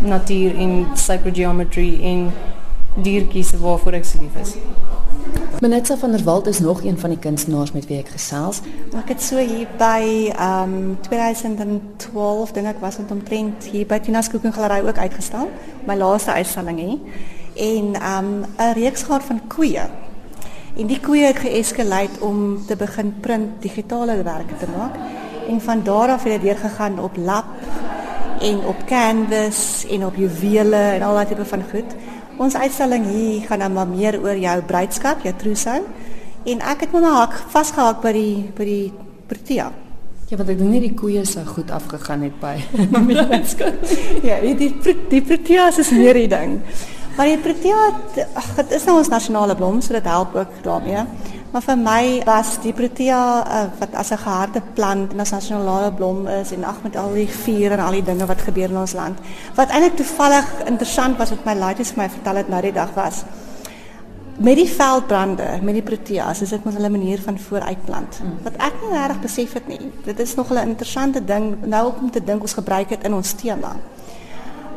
natuur 0.06 0.56
en 0.56 0.73
sacred 0.97 1.37
geometry 1.37 1.90
en 2.14 2.30
diertjies 3.04 3.52
waarvoor 3.61 4.00
ek 4.00 4.09
so 4.09 4.25
lief 4.25 4.40
is. 4.40 4.56
Menetsa 5.61 5.97
van 6.00 6.16
der 6.16 6.25
Walt 6.25 6.49
is 6.49 6.59
nog 6.64 6.83
een 6.85 6.99
van 6.99 7.12
die 7.12 7.21
kunstenaars 7.21 7.73
met 7.76 7.87
wie 7.92 8.00
ek 8.00 8.09
gesels. 8.16 8.64
Ek 8.97 9.12
het 9.12 9.23
so 9.23 9.37
hier 9.37 9.68
by 9.76 10.33
ehm 10.33 10.76
um, 10.80 10.99
2012 11.04 12.56
dink 12.56 12.73
ek 12.73 12.80
was 12.80 12.97
dit 13.04 13.12
omtrent 13.12 13.73
hier 13.73 13.87
by 13.87 14.00
Tina's 14.00 14.33
Cooking 14.33 14.56
Gallery 14.56 14.88
ook 14.88 14.99
uitgestal. 14.99 15.50
My 15.85 15.97
laaste 15.97 16.33
uitstalling 16.33 16.80
hier 16.80 17.00
en 17.56 17.96
um 18.16 18.44
'n 18.58 18.72
reeks 18.75 19.02
gehad 19.02 19.22
van 19.22 19.40
koeie. 19.46 19.86
En 20.76 20.86
die 20.86 21.00
koeie 21.00 21.25
het 21.25 21.38
geeskaleer 21.40 22.08
om 22.20 22.66
te 22.66 22.76
begin 22.76 23.14
print 23.20 23.62
digitale 23.62 24.22
werke 24.22 24.56
te 24.58 24.66
maak. 24.76 24.94
En 25.48 25.60
van 25.60 25.82
daar 25.82 26.08
af 26.08 26.22
het 26.22 26.32
dit 26.32 26.42
deur 26.42 26.56
gegaan 26.56 26.98
op 27.00 27.16
lap 27.16 27.46
en 28.40 28.58
op 28.66 28.76
canvas 28.86 29.86
en 29.90 30.04
op 30.06 30.16
juwele 30.16 30.76
en 30.76 31.02
al 31.02 31.14
daai 31.14 31.26
tipe 31.26 31.44
van 31.44 31.62
goed. 31.70 31.94
Ons 32.36 32.54
uitstalling 32.54 33.06
hier 33.06 33.46
gaan 33.46 33.58
dan 33.58 33.72
maar 33.72 33.88
meer 33.88 34.20
oor 34.20 34.36
jou 34.36 34.62
bruidskap, 34.62 35.22
jou 35.22 35.34
trousseau. 35.36 35.80
En 36.44 36.60
ek 36.60 36.80
het 36.80 36.92
my 36.92 37.00
hak 37.00 37.32
vasgehak 37.48 38.02
by 38.04 38.12
die 38.12 38.50
by 38.56 38.64
die 38.64 38.92
Protea. 39.26 39.72
Ja, 40.28 40.36
want 40.36 40.50
ek 40.52 40.58
dink 40.58 40.70
nie 40.70 40.82
die 40.84 40.94
koeie 40.94 41.25
sou 41.26 41.42
goed 41.46 41.70
afgegaan 41.75 42.22
het 42.26 42.36
by. 42.38 42.54
ja, 44.28 44.36
die 44.42 44.54
die, 44.58 44.94
die 45.08 45.22
Protea 45.22 45.70
is 45.72 45.90
meer 45.90 46.14
die 46.14 46.28
ding. 46.30 46.60
Maar 47.16 47.26
die 47.26 47.38
protea, 47.38 47.85
ag, 48.35 48.54
dit 48.56 48.73
is 48.76 48.85
nou 48.85 48.99
ons 48.99 49.08
nasionale 49.08 49.56
blom, 49.56 49.80
so 49.80 49.96
dit 49.96 50.04
help 50.04 50.35
ook 50.37 50.58
daarmee. 50.62 51.04
Maar 51.52 51.62
vir 51.64 51.78
my 51.80 52.02
was 52.26 52.56
die 52.61 52.75
protea 52.76 53.20
uh, 53.40 53.62
wat 53.78 53.94
as 53.94 54.11
'n 54.12 54.18
geharde 54.18 54.61
plant 54.75 55.12
en 55.12 55.20
as 55.20 55.30
nasionale 55.30 55.92
blom 55.92 56.26
is 56.28 56.52
en 56.52 56.64
ag 56.64 56.82
met 56.82 56.96
al 56.96 57.12
die 57.12 57.28
vuur 57.28 57.73
en 57.73 57.80
al 57.80 57.96
die 57.96 58.02
dinge 58.02 58.26
wat 58.26 58.40
gebeur 58.40 58.68
in 58.68 58.76
ons 58.76 58.92
land. 58.92 59.18
Wat 59.54 59.70
eintlik 59.70 59.96
toevallig 59.96 60.46
interessant 60.66 61.16
was 61.16 61.30
wat 61.30 61.44
my 61.44 61.54
laities 61.54 61.90
vir 61.90 62.02
my 62.02 62.08
vertel 62.11 62.37
het 62.37 62.49
nou 62.49 62.61
die 62.62 62.73
dag 62.73 62.94
was. 62.94 63.25
met 64.37 64.56
die 64.56 64.68
veldbrande, 64.68 65.44
met 65.62 65.75
die 65.75 65.82
proteas, 65.82 66.42
is 66.44 66.52
dit 66.52 66.64
mos 66.64 66.75
hulle 66.76 66.90
manier 66.92 67.20
van 67.25 67.38
vooruitplant. 67.40 68.18
Mm. 68.23 68.35
Wat 68.44 68.56
ek 68.68 68.75
nie 68.82 68.92
regtig 68.92 69.20
besef 69.20 69.52
het 69.56 69.68
nie. 69.68 69.92
Dit 70.04 70.20
is 70.20 70.35
nog 70.35 70.50
'n 70.52 70.68
interessante 70.68 71.25
ding 71.25 71.56
nou 71.64 71.92
om 72.00 72.11
te 72.11 72.25
dink 72.25 72.40
ons 72.40 72.52
gebruik 72.52 72.88
dit 72.88 73.04
in 73.04 73.14
ons 73.14 73.32
tema. 73.32 73.76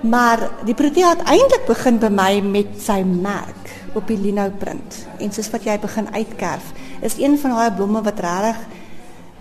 Maar 0.02 0.50
die 0.64 0.74
protea 0.74 1.10
het 1.10 1.26
eintlik 1.28 1.66
begin 1.68 1.98
by 2.00 2.08
my 2.08 2.34
met 2.40 2.76
sy 2.80 3.02
merk 3.04 3.72
op 4.00 4.08
die 4.08 4.18
lino 4.18 4.46
print. 4.60 5.02
En 5.20 5.32
soos 5.36 5.50
wat 5.52 5.66
jy 5.68 5.76
begin 5.82 6.08
uitkerf, 6.14 6.70
is 7.04 7.18
een 7.20 7.36
van 7.42 7.58
daai 7.58 7.72
blomme 7.76 8.04
wat 8.06 8.22
regtig 8.24 8.62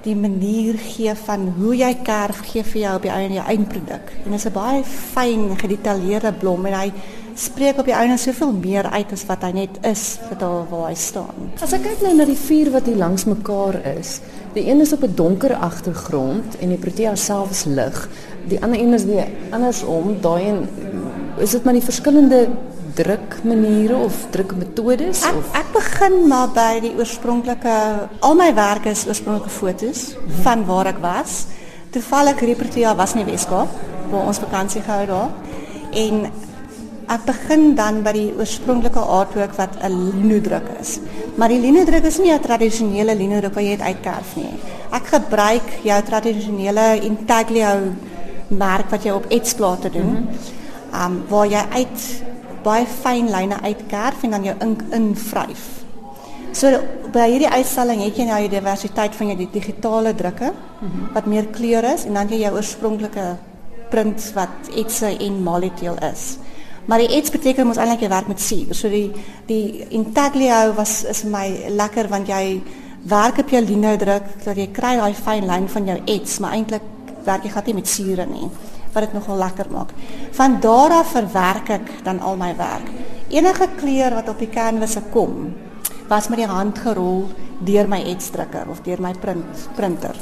die 0.03 0.17
manier 0.17 0.79
gee 0.79 1.15
van 1.27 1.49
hoe 1.59 1.77
jy 1.77 1.93
kerf 2.07 2.41
gee 2.51 2.63
vir 2.65 2.81
jou 2.81 2.97
op 2.97 3.07
die 3.07 3.13
einde 3.13 3.39
jou 3.39 3.47
eindproduk. 3.51 4.13
En 4.25 4.31
dit 4.31 4.41
is 4.41 4.47
'n 4.47 4.53
baie 4.53 4.85
fyn 4.85 5.59
gedetailleerde 5.59 6.33
blom 6.33 6.67
en 6.67 6.75
hy 6.75 6.93
spreek 7.39 7.79
op 7.79 7.87
die 7.87 7.95
einde 7.95 8.17
soveel 8.19 8.53
meer 8.53 8.89
uit 8.91 9.13
as 9.15 9.23
wat 9.29 9.45
hy 9.47 9.53
net 9.55 9.79
is 9.87 10.05
vir 10.27 10.39
daar 10.41 10.65
waar 10.71 10.89
hy 10.89 10.97
staan. 10.99 11.51
As 11.63 11.75
ek 11.77 11.85
kyk 11.87 12.03
nou 12.03 12.15
na 12.19 12.27
die 12.27 12.39
vier 12.39 12.73
wat 12.75 12.89
hier 12.91 12.99
langs 12.99 13.29
mekaar 13.31 13.79
is, 13.95 14.19
die 14.57 14.67
een 14.67 14.83
is 14.83 14.93
op 14.93 15.05
'n 15.07 15.15
donker 15.15 15.55
agtergrond 15.55 16.59
en 16.61 16.69
die 16.69 16.79
protea 16.79 17.15
self 17.15 17.51
is 17.51 17.65
lig. 17.65 18.09
Die 18.49 18.59
ander 18.63 18.81
een 18.81 18.95
is 18.95 19.05
weer 19.05 19.29
andersom, 19.51 20.17
daai 20.21 20.49
een 20.49 20.69
is 21.39 21.51
dit 21.51 21.65
maar 21.65 21.75
die 21.75 21.83
verskillende 21.83 22.49
drukmaniere 22.95 23.97
of 23.97 24.27
drukmetodes 24.31 25.23
ek, 25.23 25.37
of 25.37 25.55
ek 25.55 25.73
begin 25.73 26.27
maar 26.29 26.49
by 26.49 26.81
die 26.81 26.95
oorspronklike 26.99 27.75
al 28.21 28.35
my 28.35 28.55
werk 28.55 28.87
is 28.87 29.07
oorspronklike 29.07 29.51
fotos 29.51 30.15
mm 30.15 30.23
-hmm. 30.27 30.43
van 30.43 30.65
waar 30.67 30.87
ek 30.87 30.99
was. 30.99 31.47
Toevallig 31.91 32.41
Repertia 32.41 32.95
was 32.97 33.15
in 33.15 33.25
die 33.25 33.33
Weskaap 33.33 33.69
waar 34.11 34.27
ons 34.27 34.39
vakansie 34.39 34.83
gehou 34.83 35.07
daar. 35.07 35.31
En 35.93 36.31
ek 37.09 37.25
begin 37.25 37.75
dan 37.75 38.03
by 38.05 38.13
die 38.13 38.29
oorspronklike 38.37 39.01
artwork 39.01 39.55
wat 39.57 39.77
'n 39.83 39.93
linodruk 40.13 40.69
is. 40.81 41.01
Maar 41.37 41.49
die 41.49 41.61
linodruk 41.61 42.05
is 42.05 42.19
nie 42.19 42.33
'n 42.33 42.41
tradisionele 42.41 43.15
linodruk 43.15 43.55
wat 43.55 43.65
jy 43.65 43.71
het 43.71 43.81
uitkerf 43.81 44.37
nie. 44.37 44.53
Ek 44.93 45.07
gebruik 45.07 45.69
jou 45.83 46.03
tradisionele 46.03 47.01
intaglio 47.01 47.93
merk 48.49 48.91
wat 48.91 49.05
jy 49.05 49.11
op 49.11 49.27
etsplate 49.29 49.91
doen. 49.91 50.11
Mm 50.11 50.29
-hmm. 50.29 51.05
um 51.05 51.25
waar 51.29 51.47
jy 51.47 51.65
uit 51.73 52.23
baie 52.63 52.87
fyn 52.87 53.31
lyne 53.31 53.57
uitkerf 53.63 54.23
en 54.23 54.31
dan 54.31 54.45
jou 54.45 54.57
ink 54.61 54.83
invryf. 54.91 55.85
So 56.53 56.81
by 57.13 57.29
hierdie 57.31 57.49
uitstalling 57.49 58.03
het 58.03 58.17
jy 58.17 58.25
nou 58.25 58.41
die 58.41 58.49
diversiteit 58.61 59.15
van 59.15 59.27
jou 59.27 59.49
digitale 59.53 60.15
drukke 60.15 60.53
mm 60.53 60.89
-hmm. 60.89 61.13
wat 61.15 61.27
meer 61.27 61.47
kleure 61.47 61.95
is 61.95 62.05
en 62.05 62.15
dan 62.15 62.29
jy 62.29 62.41
jou 62.41 62.55
oorspronklike 62.55 63.37
print 63.91 64.33
wat 64.35 64.69
etse 64.77 65.17
en 65.19 65.43
malitiel 65.43 65.97
is. 66.13 66.39
Maar 66.89 67.05
die 67.05 67.11
ets 67.19 67.31
beteken 67.31 67.69
ons 67.69 67.77
eintlik 67.77 68.07
jy 68.07 68.09
werk 68.09 68.29
met 68.31 68.41
suur. 68.41 68.73
So 68.77 68.89
die 68.89 69.11
die 69.49 69.85
intaglio 69.93 70.73
was 70.77 71.03
is 71.05 71.21
vir 71.27 71.33
my 71.35 71.47
lekker 71.77 72.09
want 72.09 72.29
jy 72.33 72.63
werk 73.09 73.43
op 73.45 73.53
jou 73.53 73.61
lino 73.65 73.93
druk 74.01 74.31
dat 74.45 74.57
jy 74.57 74.71
kry 74.73 74.97
daai 74.97 75.15
fyn 75.15 75.47
lyn 75.47 75.69
van 75.69 75.87
jou 75.87 75.99
ets, 76.07 76.39
maar 76.41 76.57
eintlik 76.57 76.83
werk 77.27 77.45
jy 77.45 77.53
glad 77.53 77.69
nie 77.69 77.79
met 77.81 77.89
suur 77.93 78.25
nie 78.27 78.49
wat 78.95 79.05
dit 79.05 79.13
nogal 79.19 79.37
lekker 79.37 79.69
maak. 79.71 79.93
Van 80.33 80.57
daar 80.65 80.95
af 81.03 81.13
verwerk 81.13 81.69
ek 81.77 81.91
dan 82.07 82.23
al 82.25 82.39
my 82.41 82.55
werk. 82.57 82.89
Enige 83.29 83.69
kleur 83.77 84.17
wat 84.17 84.31
op 84.33 84.41
die 84.41 84.49
canvas 84.49 84.97
kom, 85.13 85.53
was 86.09 86.31
met 86.33 86.41
die 86.41 86.49
hand 86.49 86.81
gerol 86.81 87.27
deur 87.69 87.89
my 87.91 88.01
etsdrukker 88.15 88.71
of 88.73 88.81
deur 88.87 89.01
my 89.05 89.13
print 89.21 89.69
printer. 89.77 90.17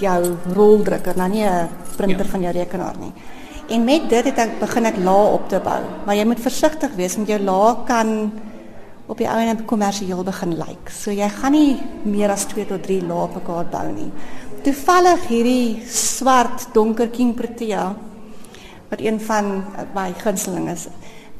Jou 0.00 0.36
roldrukker, 0.54 1.16
nou 1.16 1.28
nie 1.28 1.44
'n 1.44 1.68
printer 1.96 2.26
ja. 2.26 2.30
van 2.30 2.40
jou 2.40 2.52
rekenaar 2.52 2.96
nie. 3.00 3.12
En 3.70 3.84
met 3.84 4.08
dit 4.10 4.24
het 4.24 4.38
ek 4.38 4.58
begin 4.60 4.84
ek 4.84 4.96
laag 4.98 5.34
op 5.38 5.48
te 5.48 5.60
bou. 5.62 5.80
Maar 6.04 6.16
jy 6.16 6.24
moet 6.26 6.40
versigtig 6.40 6.94
wees 6.98 7.16
want 7.16 7.28
jou 7.28 7.40
laag 7.40 7.84
kan 7.86 8.32
op 9.06 9.18
die 9.18 9.28
ouene 9.30 9.56
kommersieel 9.66 10.22
begin 10.24 10.56
lyk. 10.58 10.68
Like. 10.68 10.90
So 10.90 11.10
jy 11.10 11.28
gaan 11.28 11.52
nie 11.52 11.78
meer 12.02 12.30
as 12.30 12.46
2 12.50 12.66
tot 12.66 12.82
3 12.82 13.02
lae 13.06 13.26
op 13.26 13.34
mekaar 13.34 13.66
bou 13.70 13.86
nie 13.92 14.10
toevallig 14.60 15.22
hierdie 15.30 15.80
swart 15.88 16.66
donker 16.74 17.08
king 17.08 17.32
protea 17.36 17.94
wat 18.90 19.00
een 19.00 19.20
van 19.24 19.62
my 19.94 20.10
gunsteling 20.20 20.68
is 20.68 20.88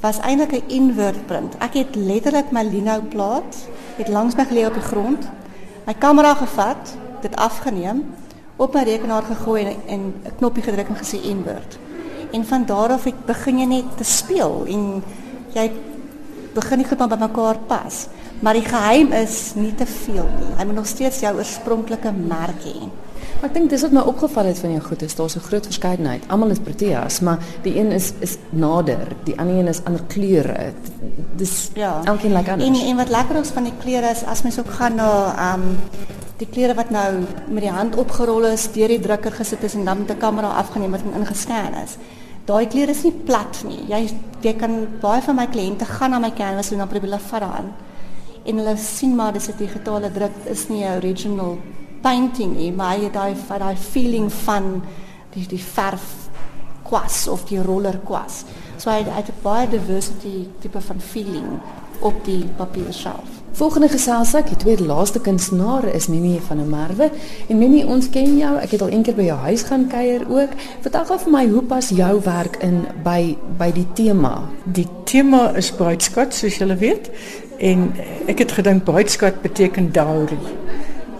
was 0.01 0.17
eintlik 0.25 0.53
'n 0.57 0.69
invert 0.73 1.25
print. 1.27 1.53
Ek 1.59 1.73
het 1.73 1.95
letterlik 1.95 2.51
my 2.51 2.63
lino 2.63 3.01
plaat 3.09 3.55
het 3.97 4.07
langs 4.07 4.35
my 4.35 4.45
gelê 4.45 4.65
op 4.65 4.73
die 4.73 4.89
grond. 4.89 5.29
My 5.85 5.93
kamera 5.93 6.33
gevat, 6.33 6.97
dit 7.21 7.35
afgeneem, 7.35 8.13
op 8.57 8.73
my 8.73 8.83
rekenaar 8.83 9.23
gegooi 9.23 9.77
en 9.87 10.13
'n 10.25 10.35
knoppie 10.37 10.63
gedruk 10.63 10.87
en 10.87 10.95
gesê 10.95 11.21
invert. 11.21 11.77
En 12.31 12.45
van 12.45 12.65
daar 12.65 12.95
af 12.95 13.03
het 13.03 13.25
begin 13.25 13.59
jy 13.59 13.65
net 13.65 13.97
te 13.97 14.03
speel 14.03 14.65
en 14.67 15.03
jy 15.53 15.71
begin 16.55 16.77
nie 16.77 16.87
goed 16.87 16.97
by 16.97 17.19
mekaar 17.19 17.59
pas. 17.67 18.07
Maar 18.41 18.57
die 18.57 18.65
geheim 18.65 19.11
is 19.13 19.53
nie 19.55 19.73
te 19.75 19.85
veel 19.85 20.25
nie. 20.39 20.51
Jy 20.57 20.65
moet 20.65 20.75
nog 20.75 20.89
steeds 20.89 21.19
jou 21.19 21.35
oorspronklike 21.37 22.11
merk 22.11 22.63
hê. 22.65 22.89
Maar 23.41 23.49
ek 23.49 23.55
dink 23.55 23.71
dis 23.73 23.83
wat 23.85 23.93
my 23.95 24.01
opgeval 24.05 24.49
het 24.49 24.59
van 24.61 24.73
jou 24.75 24.81
goed 24.85 25.01
is 25.01 25.15
daar's 25.17 25.35
'n 25.35 25.45
groot 25.49 25.65
verskeidenheid. 25.65 26.23
Almal 26.27 26.49
is 26.49 26.59
proteas, 26.59 27.19
maar 27.19 27.39
die 27.63 27.77
een 27.79 27.91
is 27.91 28.13
is 28.19 28.37
nader, 28.49 29.07
die 29.23 29.39
ander 29.39 29.55
een 29.55 29.67
is 29.67 29.83
ander 29.83 30.03
kleure. 30.07 30.73
Dis 31.35 31.69
ja, 31.73 32.01
elkeen 32.03 32.33
lyk 32.33 32.49
anders. 32.49 32.79
En 32.79 32.87
en 32.87 32.95
wat 32.95 33.09
lekker 33.09 33.35
is 33.35 33.49
van 33.49 33.63
die 33.63 33.77
kleure 33.79 34.09
is 34.09 34.23
as 34.23 34.41
mens 34.41 34.59
ook 34.59 34.69
gaan 34.69 34.95
na 34.95 35.53
um 35.53 35.61
die 36.37 36.47
kleure 36.47 36.73
wat 36.73 36.89
nou 36.89 37.21
met 37.47 37.61
die 37.61 37.71
hand 37.71 37.95
opgerol 37.95 38.45
is, 38.45 38.71
deur 38.71 38.87
die 38.87 38.99
drukker 38.99 39.31
gesit 39.31 39.63
is 39.63 39.73
en 39.73 39.85
dan 39.85 39.97
met 39.97 40.11
'n 40.11 40.17
kamera 40.17 40.47
afgeneem 40.47 40.93
het 40.93 41.01
en 41.01 41.19
ingescan 41.19 41.73
is. 41.83 41.97
Daai 42.45 42.67
kleure 42.67 42.91
is 42.91 43.03
nie 43.03 43.13
plat 43.25 43.63
nie. 43.67 43.83
Jy 43.89 44.09
jy 44.41 44.53
kan 44.57 44.87
baie 45.01 45.21
van 45.21 45.35
my 45.37 45.45
kliënte 45.47 45.85
gaan 45.85 46.11
na 46.11 46.19
my 46.19 46.31
canvas 46.33 46.71
en 46.71 46.81
dan 46.81 46.89
probeer 46.89 47.11
hulle 47.11 47.19
vat 47.19 47.43
daaraan. 47.43 47.73
En 48.45 48.57
hulle 48.57 48.77
sien 48.77 49.15
maar 49.15 49.33
dis 49.33 49.49
'n 49.49 49.57
digitale 49.57 50.11
druk, 50.11 50.31
is 50.45 50.67
nie 50.69 50.83
'n 50.83 50.97
original 50.97 51.57
painting 52.01 52.55
nie, 52.55 52.71
maar 52.71 52.97
het 52.97 53.13
daai 53.13 53.35
daai 53.59 53.75
feeling 53.75 54.31
van 54.33 54.81
die 55.33 55.47
die 55.47 55.63
verf 55.63 56.29
kwas 56.83 57.27
of 57.27 57.45
die 57.45 57.61
roller 57.61 57.99
kwas. 58.05 58.43
So 58.77 58.89
hy 58.89 59.03
het 59.03 59.27
'n 59.29 59.41
baie 59.41 59.69
diversity 59.69 60.47
tipe 60.59 60.81
van 60.81 60.99
feeling 60.99 61.59
op 61.99 62.25
die 62.25 62.45
papier 62.57 62.93
self. 62.93 63.40
Volgende 63.51 63.89
geselsek, 63.89 64.47
die 64.47 64.55
tweede 64.55 64.85
laaste 64.85 65.19
kunstenaar 65.19 65.83
is 65.83 66.07
Mimi 66.07 66.39
van 66.47 66.57
der 66.57 66.65
Merwe. 66.65 67.09
En 67.47 67.57
Mimi, 67.57 67.83
ons 67.83 68.07
ken 68.09 68.37
jou. 68.37 68.53
Ek 68.57 68.71
het 68.71 68.81
al 68.81 68.93
eendag 68.95 69.17
by 69.17 69.25
jou 69.27 69.37
huis 69.43 69.65
gaan 69.67 69.83
kuier 69.91 70.23
ook. 70.29 70.53
Vertel 70.85 71.05
gou 71.09 71.17
vir 71.25 71.33
my, 71.33 71.41
hoe 71.51 71.63
pas 71.67 71.89
jou 71.91 72.13
werk 72.23 72.55
in 72.63 72.85
by 73.03 73.35
by 73.59 73.67
die 73.75 73.85
tema? 73.97 74.31
Die 74.63 74.87
tema 75.03 75.49
is 75.59 75.73
bruidskat, 75.75 76.33
soos 76.33 76.61
julle 76.61 76.79
weet. 76.79 77.11
En 77.59 77.89
ek 78.31 78.45
het 78.45 78.55
gedink 78.55 78.87
bruidskat 78.87 79.43
beteken 79.43 79.91
dowry. 79.91 80.39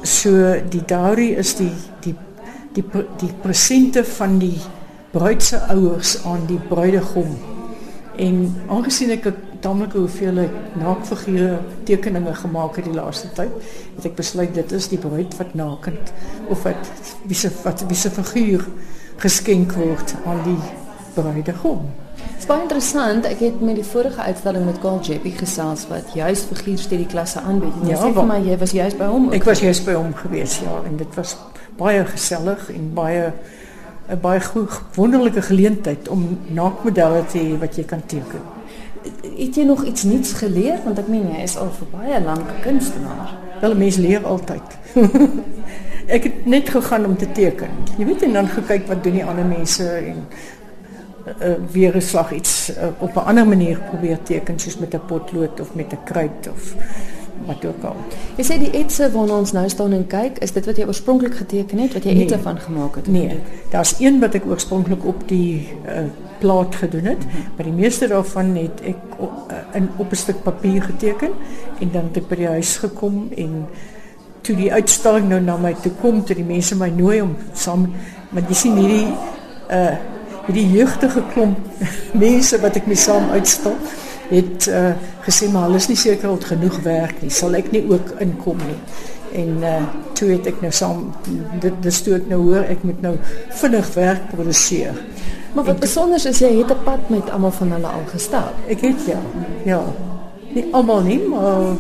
So 0.07 0.55
die 0.71 0.85
dowry 0.87 1.33
is 1.35 1.57
die 1.59 1.73
die 2.01 2.15
die 2.73 2.87
die 3.19 3.33
presente 3.43 4.05
van 4.07 4.39
die 4.39 4.55
bruid 5.11 5.43
se 5.43 5.59
ouers 5.67 6.15
aan 6.23 6.47
die 6.47 6.61
bruidegom. 6.71 7.35
En 8.15 8.45
aangesien 8.71 9.11
ek 9.19 9.27
'n 9.27 9.50
tamelike 9.61 9.97
hoeveelheid 9.97 10.75
naakfigure 10.79 11.59
tekeninge 11.87 12.33
gemaak 12.41 12.75
het 12.79 12.87
die 12.89 12.95
laaste 12.97 13.29
tyd, 13.37 13.53
het 13.95 14.07
ek 14.11 14.17
besluit 14.17 14.53
dit 14.57 14.75
is 14.77 14.89
die 14.91 14.99
bruid 15.01 15.37
wat 15.39 15.55
nakend 15.57 16.13
of 16.49 16.65
wat 16.67 16.91
wie 17.29 17.37
se 17.37 17.51
wat 17.63 17.85
wie 17.87 17.97
se 17.97 18.11
figuur 18.13 18.65
geskenk 19.21 19.75
word 19.77 20.15
aan 20.25 20.41
die 20.47 20.59
bruidegom. 21.15 21.85
Dit 22.21 22.43
is 22.43 22.49
baie 22.49 22.63
interessant. 22.63 23.25
Ek 23.29 23.41
het 23.43 23.61
met 23.61 23.77
die 23.77 23.85
vorige 23.85 24.21
uitstalling 24.21 24.65
met 24.65 24.79
Carl 24.81 25.01
Jeppy 25.05 25.33
gesels 25.37 25.85
wat 25.91 26.13
juis 26.17 26.45
figuurstudie 26.49 27.07
klasse 27.09 27.41
aanbied. 27.45 27.75
En 27.81 27.89
jy 27.89 27.95
ja, 27.95 28.01
sê 28.01 28.13
vir 28.17 28.29
my 28.29 28.39
jy 28.45 28.57
was 28.61 28.73
juis 28.77 28.97
by 28.97 29.09
hom. 29.13 29.29
Ek 29.37 29.45
was 29.45 29.61
juis 29.61 29.81
by 29.85 29.97
hom 29.97 30.13
gewees, 30.17 30.57
ja, 30.65 30.79
en 30.89 30.97
dit 30.97 31.17
was 31.19 31.35
baie 31.77 32.01
gesellig 32.09 32.69
en 32.73 32.89
baie 32.97 33.29
'n 34.11 34.19
baie 34.19 34.41
goed 34.41 34.81
wonderlike 34.95 35.41
geleentheid 35.41 36.07
om 36.07 36.39
naakmodelle 36.47 37.25
te 37.25 37.37
hê 37.37 37.59
wat 37.59 37.75
jy 37.75 37.83
kan 37.83 38.01
teken. 38.05 38.43
Het 39.37 39.55
jy 39.55 39.63
nog 39.63 39.85
iets 39.85 40.03
nuuts 40.03 40.33
geleer 40.33 40.79
want 40.83 40.99
ek 40.99 41.07
meen 41.07 41.29
jy 41.31 41.43
is 41.43 41.57
al 41.57 41.71
vir 41.77 41.87
baie 41.91 42.21
lank 42.23 42.49
kunstenaar. 42.61 43.37
Wel 43.61 43.75
mense 43.75 44.01
leer 44.01 44.25
altyd. 44.25 44.77
ek 46.15 46.23
het 46.23 46.45
net 46.45 46.69
gegaan 46.69 47.05
om 47.05 47.15
te 47.17 47.31
teken. 47.31 47.69
Jy 47.97 48.05
weet 48.05 48.25
en 48.27 48.33
dan 48.33 48.47
gekyk 48.47 48.87
wat 48.87 49.03
doen 49.03 49.13
die 49.21 49.25
ander 49.25 49.45
mense 49.45 49.87
en 49.87 50.25
uh, 50.27 51.55
weer 51.71 51.95
'n 51.95 52.01
slag 52.01 52.33
iets 52.33 52.69
uh, 52.69 52.91
op 52.99 53.15
'n 53.15 53.27
ander 53.31 53.47
manier 53.47 53.79
probeer 53.89 54.19
teken 54.23 54.59
soos 54.59 54.77
met 54.77 54.93
'n 54.93 55.05
potlood 55.07 55.59
of 55.59 55.73
met 55.75 55.93
'n 55.93 56.03
kruit 56.03 56.49
of 56.51 56.75
wat 57.45 57.65
ook 57.65 57.83
al. 57.83 57.95
Jy 58.37 58.45
sê 58.47 58.57
die 58.61 58.71
etse 58.81 59.11
waarna 59.13 59.37
ons 59.43 59.53
nou 59.55 59.63
staan 59.69 59.93
en 59.97 60.07
kyk, 60.07 60.41
is 60.45 60.53
dit 60.55 60.65
wat 60.65 60.77
jy 60.77 60.87
oorspronklik 60.89 61.35
geteken 61.43 61.83
het, 61.83 61.93
wat 61.97 62.07
jy 62.07 62.15
nee, 62.17 62.25
etse 62.25 62.39
van 62.43 62.59
gemaak 62.59 62.95
het? 62.95 63.07
Nee, 63.07 63.39
daar's 63.71 63.95
een 63.99 64.19
wat 64.23 64.35
ek 64.39 64.45
oorspronklik 64.49 65.05
op 65.05 65.23
die 65.29 65.67
uh, 65.85 66.05
plaat 66.41 66.75
gedoen 66.75 67.13
het, 67.13 67.23
mm 67.25 67.31
-hmm. 67.31 67.55
maar 67.55 67.65
die 67.65 67.77
meeste 67.77 68.07
daarvan 68.07 68.55
het 68.55 68.81
ek 68.93 69.17
op, 69.17 69.31
uh, 69.51 69.63
in 69.77 69.89
op 69.97 70.11
'n 70.11 70.15
stuk 70.15 70.43
papier 70.43 70.83
geteken 70.83 71.29
en 71.79 71.89
dan 71.91 72.03
het 72.03 72.17
ek 72.17 72.27
by 72.27 72.35
die 72.35 72.47
huis 72.47 72.77
gekom 72.77 73.29
en 73.35 73.65
toe 74.41 74.55
die 74.55 74.73
uitstalling 74.73 75.29
nou 75.29 75.41
na 75.41 75.57
my 75.57 75.75
toe 75.81 75.91
kom, 76.01 76.23
toe 76.25 76.35
die 76.35 76.45
mense 76.45 76.75
my 76.75 76.89
nooi 76.89 77.21
om 77.21 77.35
saam 77.53 77.93
want 78.29 78.47
jy 78.47 78.55
sien 78.55 78.75
hierdie 78.75 79.07
uh 79.71 79.93
hierdie 80.47 80.71
jeugdige 80.73 81.21
klomp 81.33 81.57
mense 82.25 82.57
wat 82.61 82.75
ek 82.75 82.87
mee 82.89 82.97
saam 82.97 83.29
uitstap 83.29 83.77
het 84.31 84.67
uh, 84.71 84.91
gesê 85.25 85.49
maar 85.51 85.67
hulle 85.67 85.79
is 85.81 85.89
nie 85.91 85.99
seker 85.99 86.31
of 86.31 86.45
genoeg 86.47 86.79
werk 86.85 87.21
nie. 87.21 87.31
Sal 87.33 87.57
ek 87.59 87.71
nie 87.71 87.83
ook 87.89 88.15
inkom 88.23 88.61
nie. 88.65 88.79
En 89.41 89.63
uh, 89.63 89.75
toe 90.17 90.31
het 90.33 90.47
ek 90.51 90.61
nou 90.63 90.71
saam 90.75 91.03
dit 91.63 91.83
dis 91.83 92.01
toe 92.05 92.15
ek 92.17 92.27
nou 92.31 92.39
hoor 92.47 92.67
ek 92.71 92.83
moet 92.87 93.01
nou 93.03 93.15
vinnig 93.61 93.93
werk 93.95 94.29
produseer. 94.31 94.97
Maar 95.55 95.67
wat 95.67 95.83
besonder 95.83 96.25
is 96.27 96.39
jy 96.39 96.51
het 96.57 96.71
'n 96.71 96.83
pad 96.83 97.09
met 97.09 97.29
almal 97.29 97.51
van 97.51 97.71
hulle 97.71 97.87
al 97.87 98.07
gestap. 98.11 98.55
Ek 98.67 98.81
het 98.81 99.05
ja. 99.07 99.19
Ja. 99.65 99.83
Nie 100.53 100.65
almal 100.71 101.01
nie, 101.01 101.19
maar 101.27 101.75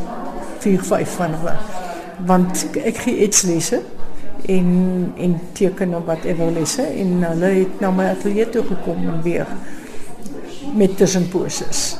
vier 0.59 0.83
vyf 0.83 1.15
van 1.15 1.33
hulle. 1.33 1.55
Want 2.25 2.65
ek 2.83 2.97
gee 2.97 3.23
iets 3.23 3.41
lesse 3.41 3.81
en 4.45 4.67
en 5.17 5.39
teken 5.53 5.95
of 5.95 6.05
whatever 6.05 6.51
lesse 6.51 6.83
en 6.83 7.23
hulle 7.23 7.45
het 7.45 7.79
na 7.79 7.91
my 7.91 8.05
ateljee 8.05 8.49
toe 8.49 8.63
gekom 8.63 9.07
en 9.07 9.21
weer 9.21 9.47
met 10.75 10.97
tussenposes. 10.97 11.97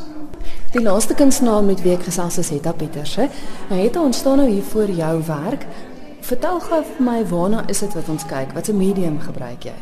Die 0.72 0.82
laaste 0.82 1.14
kunstenaar 1.14 1.64
met 1.68 1.82
wie 1.84 1.92
ek 1.92 2.06
gesels 2.08 2.38
is 2.40 2.50
Hetta 2.54 2.72
Pieters, 2.72 3.18
hè. 3.20 3.26
Nou 3.68 3.80
het 3.82 3.98
ons 4.00 4.22
staan 4.24 4.40
nou 4.40 4.48
hier 4.48 4.64
voor 4.64 4.88
jou 4.88 5.16
werk. 5.28 5.66
Vertel 6.24 6.62
gou 6.64 6.80
vir 6.94 7.02
my 7.04 7.18
waarna 7.28 7.66
is 7.68 7.84
dit 7.84 7.98
wat 7.98 8.08
ons 8.14 8.24
kyk? 8.30 8.54
Watse 8.56 8.72
medium 8.74 9.20
gebruik 9.20 9.68
jy? 9.68 9.76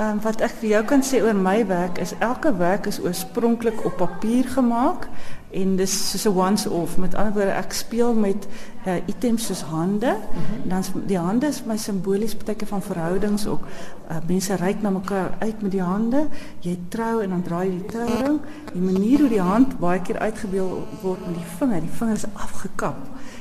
Ehm 0.00 0.08
um, 0.08 0.20
wat 0.24 0.40
ek 0.40 0.54
vir 0.62 0.68
jou 0.68 0.78
kan 0.88 1.02
sê 1.04 1.18
oor 1.20 1.36
my 1.36 1.58
werk 1.68 1.98
is 2.00 2.14
elke 2.24 2.54
werk 2.56 2.86
is 2.88 2.98
oorspronklik 3.04 3.82
op 3.84 3.98
papier 4.00 4.46
gemaak 4.48 5.08
en 5.50 5.74
dis 5.76 5.96
soos 6.10 6.24
'n 6.24 6.38
once 6.38 6.70
off 6.70 6.96
met 6.96 7.14
ander 7.14 7.32
woorde 7.32 7.50
ek 7.50 7.72
speel 7.72 8.14
met 8.14 8.46
uh, 8.86 8.94
items 9.06 9.46
soos 9.46 9.60
hande. 9.60 10.12
Mm 10.16 10.40
-hmm. 10.40 10.68
dan 10.68 10.82
die 11.06 11.18
hande 11.18 11.46
is 11.46 11.64
my 11.64 11.76
simbolies 11.76 12.36
beteken 12.36 12.66
van 12.66 12.82
verhoudings 12.82 13.46
ook. 13.46 13.66
Uh, 14.10 14.16
mense 14.26 14.54
reik 14.54 14.82
na 14.82 14.90
mekaar 14.90 15.30
uit 15.38 15.62
met 15.62 15.70
die 15.70 15.82
hande. 15.82 16.26
Jy 16.58 16.78
trou 16.88 17.22
en 17.22 17.28
dan 17.28 17.42
draai 17.42 17.66
jy 17.66 17.76
die 17.76 17.86
trouring 17.86 18.40
die 18.72 18.82
manier 18.82 19.18
hoe 19.18 19.28
die 19.28 19.40
hand 19.40 19.78
baie 19.78 20.00
keer 20.00 20.18
uitgebeeld 20.18 20.78
word 21.02 21.26
met 21.26 21.34
die 21.34 21.50
vinger. 21.58 21.80
Die 21.80 21.96
vinger 21.98 22.14
is 22.14 22.26
afgekap. 22.32 22.96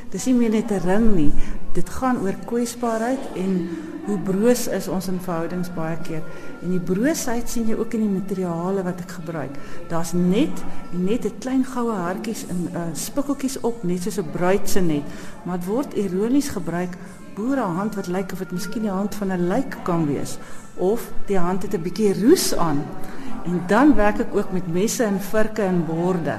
Dis 0.09 0.25
nie 0.25 0.35
meer 0.35 0.49
net 0.49 0.71
'n 0.71 0.87
ring 0.87 1.15
nie 1.15 1.33
dit 1.79 1.89
gaan 1.99 2.19
oor 2.23 2.35
kwesbaarheid 2.49 3.37
en 3.39 3.53
hoe 4.09 4.17
broos 4.25 4.65
is 4.73 4.87
ons 4.89 5.07
in 5.11 5.19
verhoudings 5.21 5.69
baie 5.75 5.97
keer. 6.05 6.23
En 6.63 6.73
die 6.73 6.81
broosheid 6.81 7.49
sien 7.49 7.69
jy 7.69 7.77
ook 7.77 7.93
in 7.97 8.05
die 8.07 8.13
materiale 8.13 8.83
wat 8.87 9.03
ek 9.03 9.13
gebruik. 9.19 9.55
Daar's 9.91 10.13
net 10.17 10.63
net 10.91 11.25
'n 11.25 11.39
klein 11.39 11.63
goue 11.63 11.93
hartjies 11.93 12.45
en 12.49 12.59
uh, 12.73 12.87
spikkeltjies 12.93 13.59
op 13.61 13.83
net 13.83 14.03
soos 14.03 14.19
'n 14.19 14.31
bruid 14.31 14.69
se 14.69 14.81
net. 14.81 15.05
Maar 15.45 15.59
dit 15.59 15.67
word 15.67 15.93
ironies 15.93 16.49
gebruik 16.49 16.97
boere 17.35 17.61
hand 17.77 17.95
wat 17.95 18.07
lyk 18.07 18.31
of 18.31 18.39
dit 18.39 18.51
miskien 18.51 18.81
die 18.81 18.97
hand 18.99 19.15
van 19.15 19.31
'n 19.31 19.47
lijk 19.47 19.77
kan 19.83 20.05
wees 20.07 20.37
of 20.75 21.11
die 21.27 21.37
hand 21.37 21.61
het 21.63 21.73
'n 21.73 21.81
bietjie 21.81 22.13
roes 22.21 22.55
aan. 22.55 22.83
En 23.45 23.61
dan 23.67 23.95
werk 23.95 24.19
ek 24.19 24.35
ook 24.35 24.51
met 24.51 24.67
messe 24.67 25.03
en 25.03 25.21
vurke 25.21 25.61
en 25.61 25.85
borde 25.85 26.37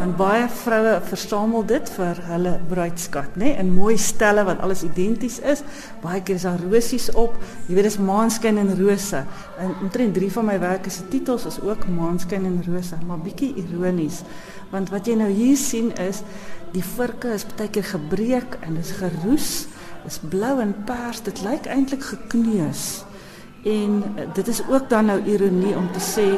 want 0.00 0.16
baie 0.16 0.46
vroue 0.62 0.94
versamel 1.10 1.66
dit 1.68 1.90
vir 1.96 2.20
hulle 2.30 2.54
bruidskat 2.70 3.34
nee? 3.36 3.52
in 3.60 3.74
mooi 3.74 3.98
stelle 4.00 4.46
wat 4.48 4.62
alles 4.64 4.82
identies 4.86 5.36
is. 5.44 5.60
Baie 6.00 6.22
keer 6.24 6.40
is 6.40 6.46
daar 6.48 6.62
rosies 6.64 7.10
op. 7.20 7.36
Jy 7.68 7.76
weet 7.76 7.90
dis 7.90 7.98
maanskyn 8.00 8.58
en 8.62 8.72
rose. 8.78 9.20
En 9.60 9.74
omtrent 9.84 10.16
drie 10.16 10.30
van 10.32 10.48
my 10.48 10.56
werke 10.62 10.90
se 10.90 11.04
titels 11.12 11.44
is 11.50 11.60
ook 11.60 11.84
maanskyn 11.92 12.48
en 12.48 12.62
rose. 12.64 12.96
Maar 13.06 13.20
bietjie 13.28 13.52
ironies 13.60 14.24
Want 14.70 14.92
wat 14.94 15.08
jy 15.10 15.16
nou 15.18 15.28
hier 15.34 15.58
sien 15.58 15.90
is 15.98 16.22
die 16.70 16.84
vurke 16.86 17.32
is 17.34 17.44
baie 17.56 17.70
keer 17.74 17.88
gebreek 17.90 18.54
en 18.62 18.76
is 18.78 18.92
geroes, 19.00 19.66
is 20.06 20.20
blou 20.30 20.60
en 20.62 20.70
pers, 20.86 21.24
dit 21.26 21.42
lyk 21.42 21.66
eintlik 21.66 22.04
gekneus. 22.12 23.02
En 23.66 23.98
eh, 24.14 24.28
dit 24.38 24.48
is 24.48 24.62
ook 24.68 24.86
dan 24.88 25.10
nou 25.10 25.18
ironie 25.26 25.74
om 25.76 25.88
te 25.92 26.02
sê 26.04 26.28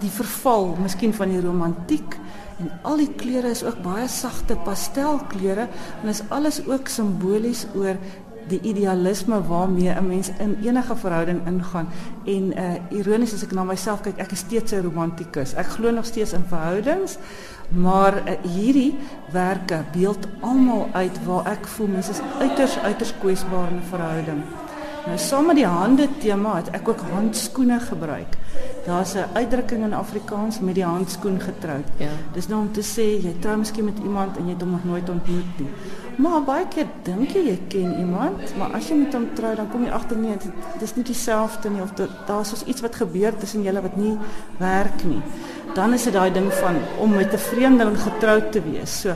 die 0.00 0.12
verval, 0.14 0.76
miskien 0.78 1.12
van 1.12 1.34
die 1.34 1.42
romantiek 1.42 2.14
en 2.60 2.70
al 2.82 2.96
die 3.00 3.12
kleure 3.16 3.50
is 3.50 3.64
ook 3.64 3.82
baie 3.82 4.08
sagte 4.08 4.56
pastelkleure 4.64 5.68
en 6.02 6.08
is 6.12 6.22
alles 6.28 6.60
ook 6.66 6.88
simbolies 6.88 7.66
oor 7.74 7.96
die 8.50 8.60
idealisme 8.62 9.42
waarmee 9.46 9.94
'n 9.94 10.06
mens 10.06 10.30
in 10.38 10.58
enige 10.62 10.96
verhouding 10.96 11.46
ingaan. 11.46 11.88
En 12.24 12.52
uh 12.58 12.98
ironies 12.98 13.34
as 13.34 13.42
ek 13.42 13.52
na 13.52 13.64
myself 13.64 14.00
kyk, 14.00 14.18
ek 14.18 14.32
is 14.32 14.38
steeds 14.38 14.72
'n 14.72 14.82
romantikus. 14.82 15.54
Ek 15.54 15.66
glo 15.66 15.90
nog 15.90 16.04
steeds 16.04 16.32
in 16.32 16.44
verhoudings, 16.48 17.18
maar 17.68 18.14
uh, 18.14 18.32
hierdie 18.42 18.94
werke 19.32 19.84
beeld 19.92 20.26
almal 20.40 20.88
uit 20.92 21.24
waar 21.24 21.46
ek 21.46 21.66
voel 21.66 21.86
mens 21.86 22.08
is 22.08 22.20
uiters 22.40 22.78
uiters 22.78 23.14
kwesbaar 23.20 23.68
in 23.70 23.76
'n 23.76 23.88
verhouding. 23.90 24.42
Nou 25.06 25.18
saam 25.18 25.46
met 25.46 25.56
die 25.56 25.66
hande 25.66 26.08
tema 26.18 26.56
het 26.56 26.88
ook 26.88 27.00
handskoene 27.00 27.80
gebruik. 27.80 28.36
Daar's 28.84 29.14
'n 29.14 29.28
uitdrukking 29.32 29.84
in 29.84 29.92
Afrikaans 29.94 30.60
met 30.60 30.74
die 30.74 30.84
handskoen 30.84 31.40
getroud. 31.40 31.84
Ja. 31.96 32.08
Dis 32.32 32.48
nou 32.48 32.60
om 32.60 32.72
te 32.72 32.80
sê 32.82 33.22
jy 33.22 33.34
trou 33.38 33.56
miskien 33.56 33.84
met 33.84 33.98
iemand 34.02 34.36
en 34.36 34.44
jy 34.44 34.52
het 34.52 34.60
hom 34.60 34.70
nog 34.70 34.84
nooit 34.84 35.08
ontmoet 35.08 35.58
nie. 35.58 35.68
Maar 36.16 36.42
baie 36.42 36.66
keer 36.68 36.86
dink 37.02 37.30
jy 37.30 37.44
jy 37.46 37.58
ken 37.68 37.98
iemand, 37.98 38.56
maar 38.58 38.72
as 38.72 38.88
jy 38.88 38.96
met 38.96 39.12
hom 39.12 39.28
trou 39.34 39.54
dan 39.54 39.70
kom 39.70 39.84
jy 39.84 39.90
agter 39.90 40.16
nee, 40.16 40.36
dit 40.72 40.82
is 40.82 40.94
nie 40.96 41.04
dieselfde 41.04 41.70
nie 41.70 41.82
of 41.82 41.92
daar's 42.26 42.48
soos 42.48 42.64
iets 42.64 42.80
wat 42.80 42.96
gebeur 42.96 43.36
tussen 43.36 43.62
julle 43.62 43.80
wat 43.80 43.96
nie 43.96 44.18
werk 44.58 45.04
nie. 45.04 45.22
Dan 45.74 45.94
is 45.94 46.02
dit 46.02 46.12
daai 46.12 46.32
ding 46.32 46.52
van 46.52 46.76
om 46.98 47.14
met 47.14 47.32
'n 47.32 47.38
vreemdeling 47.38 48.00
getroud 48.00 48.52
te 48.52 48.62
wees. 48.62 49.00
So 49.00 49.14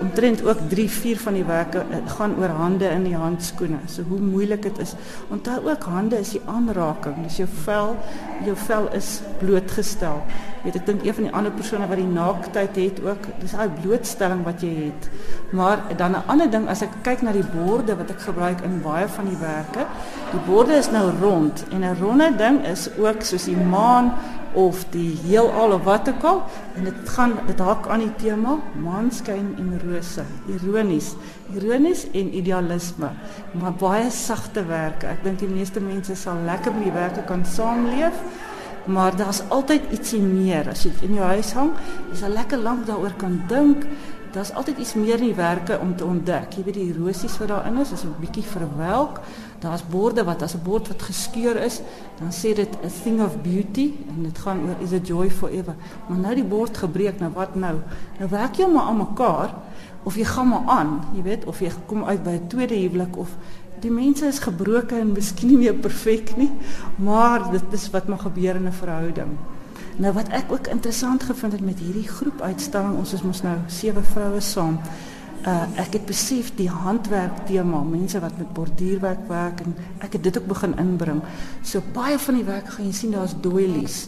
omtrent 0.00 0.44
ook 0.44 0.58
3 0.68 0.90
4 0.90 1.18
van 1.18 1.32
die 1.32 1.44
werke 1.44 1.78
eh, 1.78 2.02
gaan 2.16 2.36
oor 2.38 2.48
hande 2.48 2.88
in 2.88 3.04
die 3.04 3.16
handskoene. 3.16 3.78
So 3.86 4.02
hoe 4.08 4.20
moeilik 4.20 4.62
dit 4.62 4.78
is. 4.78 4.94
Onthou 5.28 5.60
ook 5.68 5.82
hande 5.82 6.18
is 6.18 6.34
die 6.36 6.42
aanraking. 6.46 7.22
Dis 7.22 7.36
jou 7.36 7.48
vel, 7.64 7.96
vel 8.66 8.88
is 8.92 9.20
blootgestel. 9.38 10.22
Weet 10.66 10.80
ek 10.80 10.86
dink 10.88 11.04
een 11.06 11.14
van 11.14 11.26
die 11.28 11.32
ander 11.38 11.52
persone 11.54 11.86
wat 11.86 12.00
die 12.00 12.08
naaktheid 12.10 12.78
het 12.80 12.96
ook, 13.04 13.28
dis 13.38 13.52
daai 13.54 13.68
blootstelling 13.84 14.40
wat 14.42 14.64
jy 14.66 14.72
het. 14.88 15.08
Maar 15.54 15.84
dan 15.96 16.16
'n 16.18 16.26
ander 16.26 16.50
ding 16.50 16.68
as 16.68 16.82
ek 16.82 16.90
kyk 17.02 17.22
na 17.22 17.32
die 17.32 17.46
borde 17.54 17.96
wat 17.96 18.10
ek 18.10 18.20
gebruik 18.20 18.64
in 18.66 18.82
baie 18.82 19.08
van 19.08 19.28
die 19.28 19.38
werke, 19.38 19.86
die 20.32 20.42
borde 20.46 20.74
is 20.74 20.90
nou 20.90 21.12
rond 21.20 21.64
en 21.70 21.84
'n 21.84 21.96
ronde 22.00 22.36
ding 22.36 22.66
is 22.66 22.90
ook 22.98 23.22
soos 23.22 23.44
die 23.44 23.56
maan 23.56 24.12
of 24.56 24.84
die 24.90 25.12
heelal 25.26 25.74
of 25.76 25.84
wat 25.84 26.08
ook 26.08 26.24
al 26.24 26.42
en 26.74 26.88
dit 26.88 27.12
gaan 27.14 27.36
dit 27.46 27.60
hak 27.60 27.88
aan 27.92 28.04
die 28.06 28.14
tema 28.20 28.56
maanskyn 28.80 29.52
en 29.60 29.74
rose 29.84 30.24
ironies. 30.48 31.12
Ironies 31.54 32.06
en 32.12 32.32
idealisme 32.34 33.12
maar 33.52 33.76
baie 33.78 34.10
sagte 34.10 34.64
werke. 34.66 35.10
Ek 35.12 35.22
dink 35.24 35.44
die 35.44 35.52
meeste 35.52 35.80
mense 35.84 36.16
sal 36.16 36.40
lekker 36.48 36.74
met 36.74 36.88
die 36.88 36.96
werke 36.96 37.24
kan 37.28 37.44
saamleef 37.44 38.16
maar 38.86 39.16
daar's 39.18 39.42
altyd 39.50 39.90
ietsie 39.90 40.22
meer. 40.22 40.68
As 40.70 40.84
jy 40.86 40.92
in 41.04 41.16
jou 41.18 41.30
huis 41.34 41.52
hang 41.58 41.72
jy 42.10 42.20
sal 42.22 42.36
lekker 42.36 42.62
lank 42.62 42.86
daaroor 42.88 43.16
kan 43.20 43.40
dink 43.50 43.84
daar's 44.32 44.52
altyd 44.52 44.78
iets 44.78 44.94
meer 44.94 45.18
in 45.18 45.28
die 45.30 45.34
werke 45.34 45.78
om 45.78 45.96
te 45.96 46.04
ontdek 46.04 46.54
jy 46.56 46.64
weet 46.64 46.74
die 46.74 46.94
rosies 46.98 47.38
wat 47.38 47.48
daarin 47.48 47.80
is 47.80 47.92
is 47.92 48.04
'n 48.04 48.14
bietjie 48.20 48.42
verwelk 48.44 49.20
daar's 49.58 49.84
borde 49.86 50.24
wat 50.24 50.42
as 50.42 50.54
'n 50.54 50.62
bord 50.62 50.88
wat 50.88 51.02
geskeur 51.02 51.56
is, 51.56 51.80
dan 52.18 52.30
sê 52.32 52.54
dit 52.54 52.68
a 52.84 52.88
thing 53.02 53.20
of 53.20 53.42
beauty 53.42 53.94
en 54.08 54.22
dit 54.22 54.38
gaan 54.38 54.60
oor 54.68 54.76
is 54.80 54.92
a 54.92 54.98
joy 55.02 55.30
forever. 55.30 55.74
Maar 56.08 56.18
nou 56.18 56.34
die 56.34 56.44
bord 56.44 56.76
gebreek, 56.76 57.20
nou 57.20 57.32
wat 57.32 57.54
nou? 57.54 57.76
Nou 58.18 58.30
werk 58.30 58.56
jy 58.56 58.66
maar 58.66 58.82
aan 58.82 58.96
mekaar 58.96 59.54
of 60.02 60.16
jy 60.16 60.24
gaan 60.24 60.48
maar 60.48 60.64
aan, 60.66 61.00
jy 61.14 61.22
weet, 61.22 61.44
of 61.44 61.60
jy 61.60 61.70
kom 61.86 62.04
uit 62.04 62.22
by 62.22 62.30
'n 62.30 62.46
tweede 62.48 62.74
huwelik 62.74 63.16
of 63.16 63.28
die 63.80 63.90
mense 63.90 64.26
is 64.26 64.38
gebroken 64.38 65.00
en 65.00 65.12
miskien 65.12 65.48
nie 65.48 65.56
meer 65.56 65.74
perfek 65.74 66.36
nie, 66.36 66.50
maar 66.96 67.50
dit 67.50 67.72
is 67.72 67.90
wat 67.90 68.06
maar 68.06 68.18
gebeur 68.18 68.54
in 68.56 68.66
'n 68.66 68.72
verhouding. 68.72 69.38
Nou 69.96 70.12
wat 70.12 70.28
ek 70.28 70.52
ook 70.52 70.66
interessant 70.66 71.22
gevind 71.22 71.52
het 71.52 71.64
met 71.64 71.78
hierdie 71.80 72.08
groep 72.08 72.40
uitstalling, 72.40 72.98
ons 73.00 73.12
is 73.12 73.22
mos 73.22 73.42
nou 73.42 73.56
sewe 73.72 74.02
vroue 74.02 74.40
saam 74.44 74.80
uh, 75.46 75.64
ek 75.80 75.98
het 75.98 76.06
besef 76.08 76.52
die 76.58 76.68
handwerk 76.70 77.44
tema, 77.48 77.82
mense 77.86 78.20
wat 78.22 78.36
met 78.40 78.52
borduurwerk 78.56 79.26
werk 79.30 79.62
en 79.64 79.76
ek 80.04 80.18
het 80.18 80.24
dit 80.26 80.38
ook 80.40 80.48
begin 80.50 80.76
inbring. 80.82 81.22
So 81.66 81.82
baie 81.94 82.18
van 82.22 82.40
die 82.40 82.46
werk 82.46 82.72
gaan 82.74 82.88
jy 82.88 82.94
sien 82.96 83.14
daar's 83.14 83.36
doilies. 83.42 84.06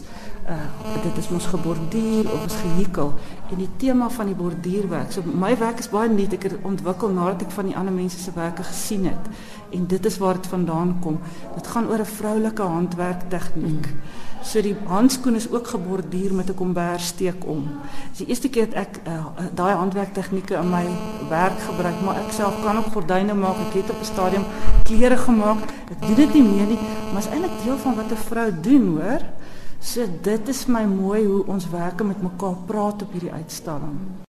Uh 0.49 1.03
dit 1.03 1.17
is 1.17 1.29
mos 1.29 1.45
geborduur 1.45 2.31
of 2.33 2.45
is 2.45 2.55
gehekel 2.61 3.13
en 3.51 3.57
die 3.57 3.69
tema 3.77 4.09
van 4.09 4.25
die 4.25 4.35
borduurwerk. 4.35 5.11
So 5.11 5.21
my 5.25 5.57
werk 5.57 5.79
is 5.79 5.89
baie 5.89 6.09
nuut. 6.09 6.33
Ek 6.33 6.47
het 6.49 6.55
ontwikkel 6.65 7.13
nadat 7.13 7.45
ek 7.45 7.51
van 7.51 7.69
die 7.69 7.75
ander 7.77 7.93
mense 7.93 8.19
se 8.19 8.33
werke 8.35 8.63
gesien 8.63 9.05
het. 9.05 9.29
En 9.69 9.85
dit 9.87 10.05
is 10.05 10.17
waar 10.17 10.33
dit 10.33 10.47
vandaan 10.47 10.95
kom. 11.03 11.19
Dit 11.55 11.67
gaan 11.67 11.87
oor 11.89 12.01
'n 12.01 12.05
vroulike 12.05 12.61
handwerk 12.61 13.29
tegniek. 13.29 13.85
Mm. 13.85 14.01
So 14.41 14.61
die 14.61 14.75
handskoen 14.87 15.35
is 15.35 15.49
ook 15.51 15.67
geborduur 15.67 16.33
met 16.33 16.49
'n 16.49 16.55
kombersteek 16.55 17.45
om. 17.45 17.67
Dis 18.09 18.17
die 18.17 18.27
eerste 18.27 18.49
keer 18.49 18.65
dat 18.65 18.75
ek 18.75 18.99
uh, 19.07 19.25
daai 19.53 19.75
handwerktegnieke 19.75 20.55
in 20.55 20.69
my 20.69 20.85
werk 21.29 21.59
gebruik, 21.59 22.01
maar 22.05 22.15
ek 22.15 22.31
self 22.31 22.61
kan 22.63 22.77
ook 22.77 22.91
gordyne 22.91 23.33
maak. 23.33 23.57
Ek 23.67 23.73
het 23.73 23.89
op 23.89 23.99
'n 23.99 24.05
stadium 24.05 24.45
klere 24.83 25.17
gemaak. 25.17 25.61
Ek 25.91 26.01
doen 26.07 26.15
dit 26.15 26.33
nie 26.33 26.43
meer 26.43 26.67
nie, 26.67 26.79
maar 27.11 27.21
is 27.21 27.29
eintlik 27.29 27.63
deel 27.63 27.77
van 27.77 27.95
wat 27.95 28.11
'n 28.11 28.15
vrou 28.15 28.49
doen, 28.61 28.87
hoor. 28.97 29.21
So 29.79 30.05
dit 30.21 30.47
is 30.47 30.65
my 30.67 30.83
mooi 30.85 31.25
hoe 31.25 31.45
ons 31.45 31.69
werke 31.69 32.03
met 32.03 32.21
mekaar 32.21 32.57
praat 32.67 33.01
op 33.01 33.11
hierdie 33.15 33.31
uitstalling. 33.31 34.27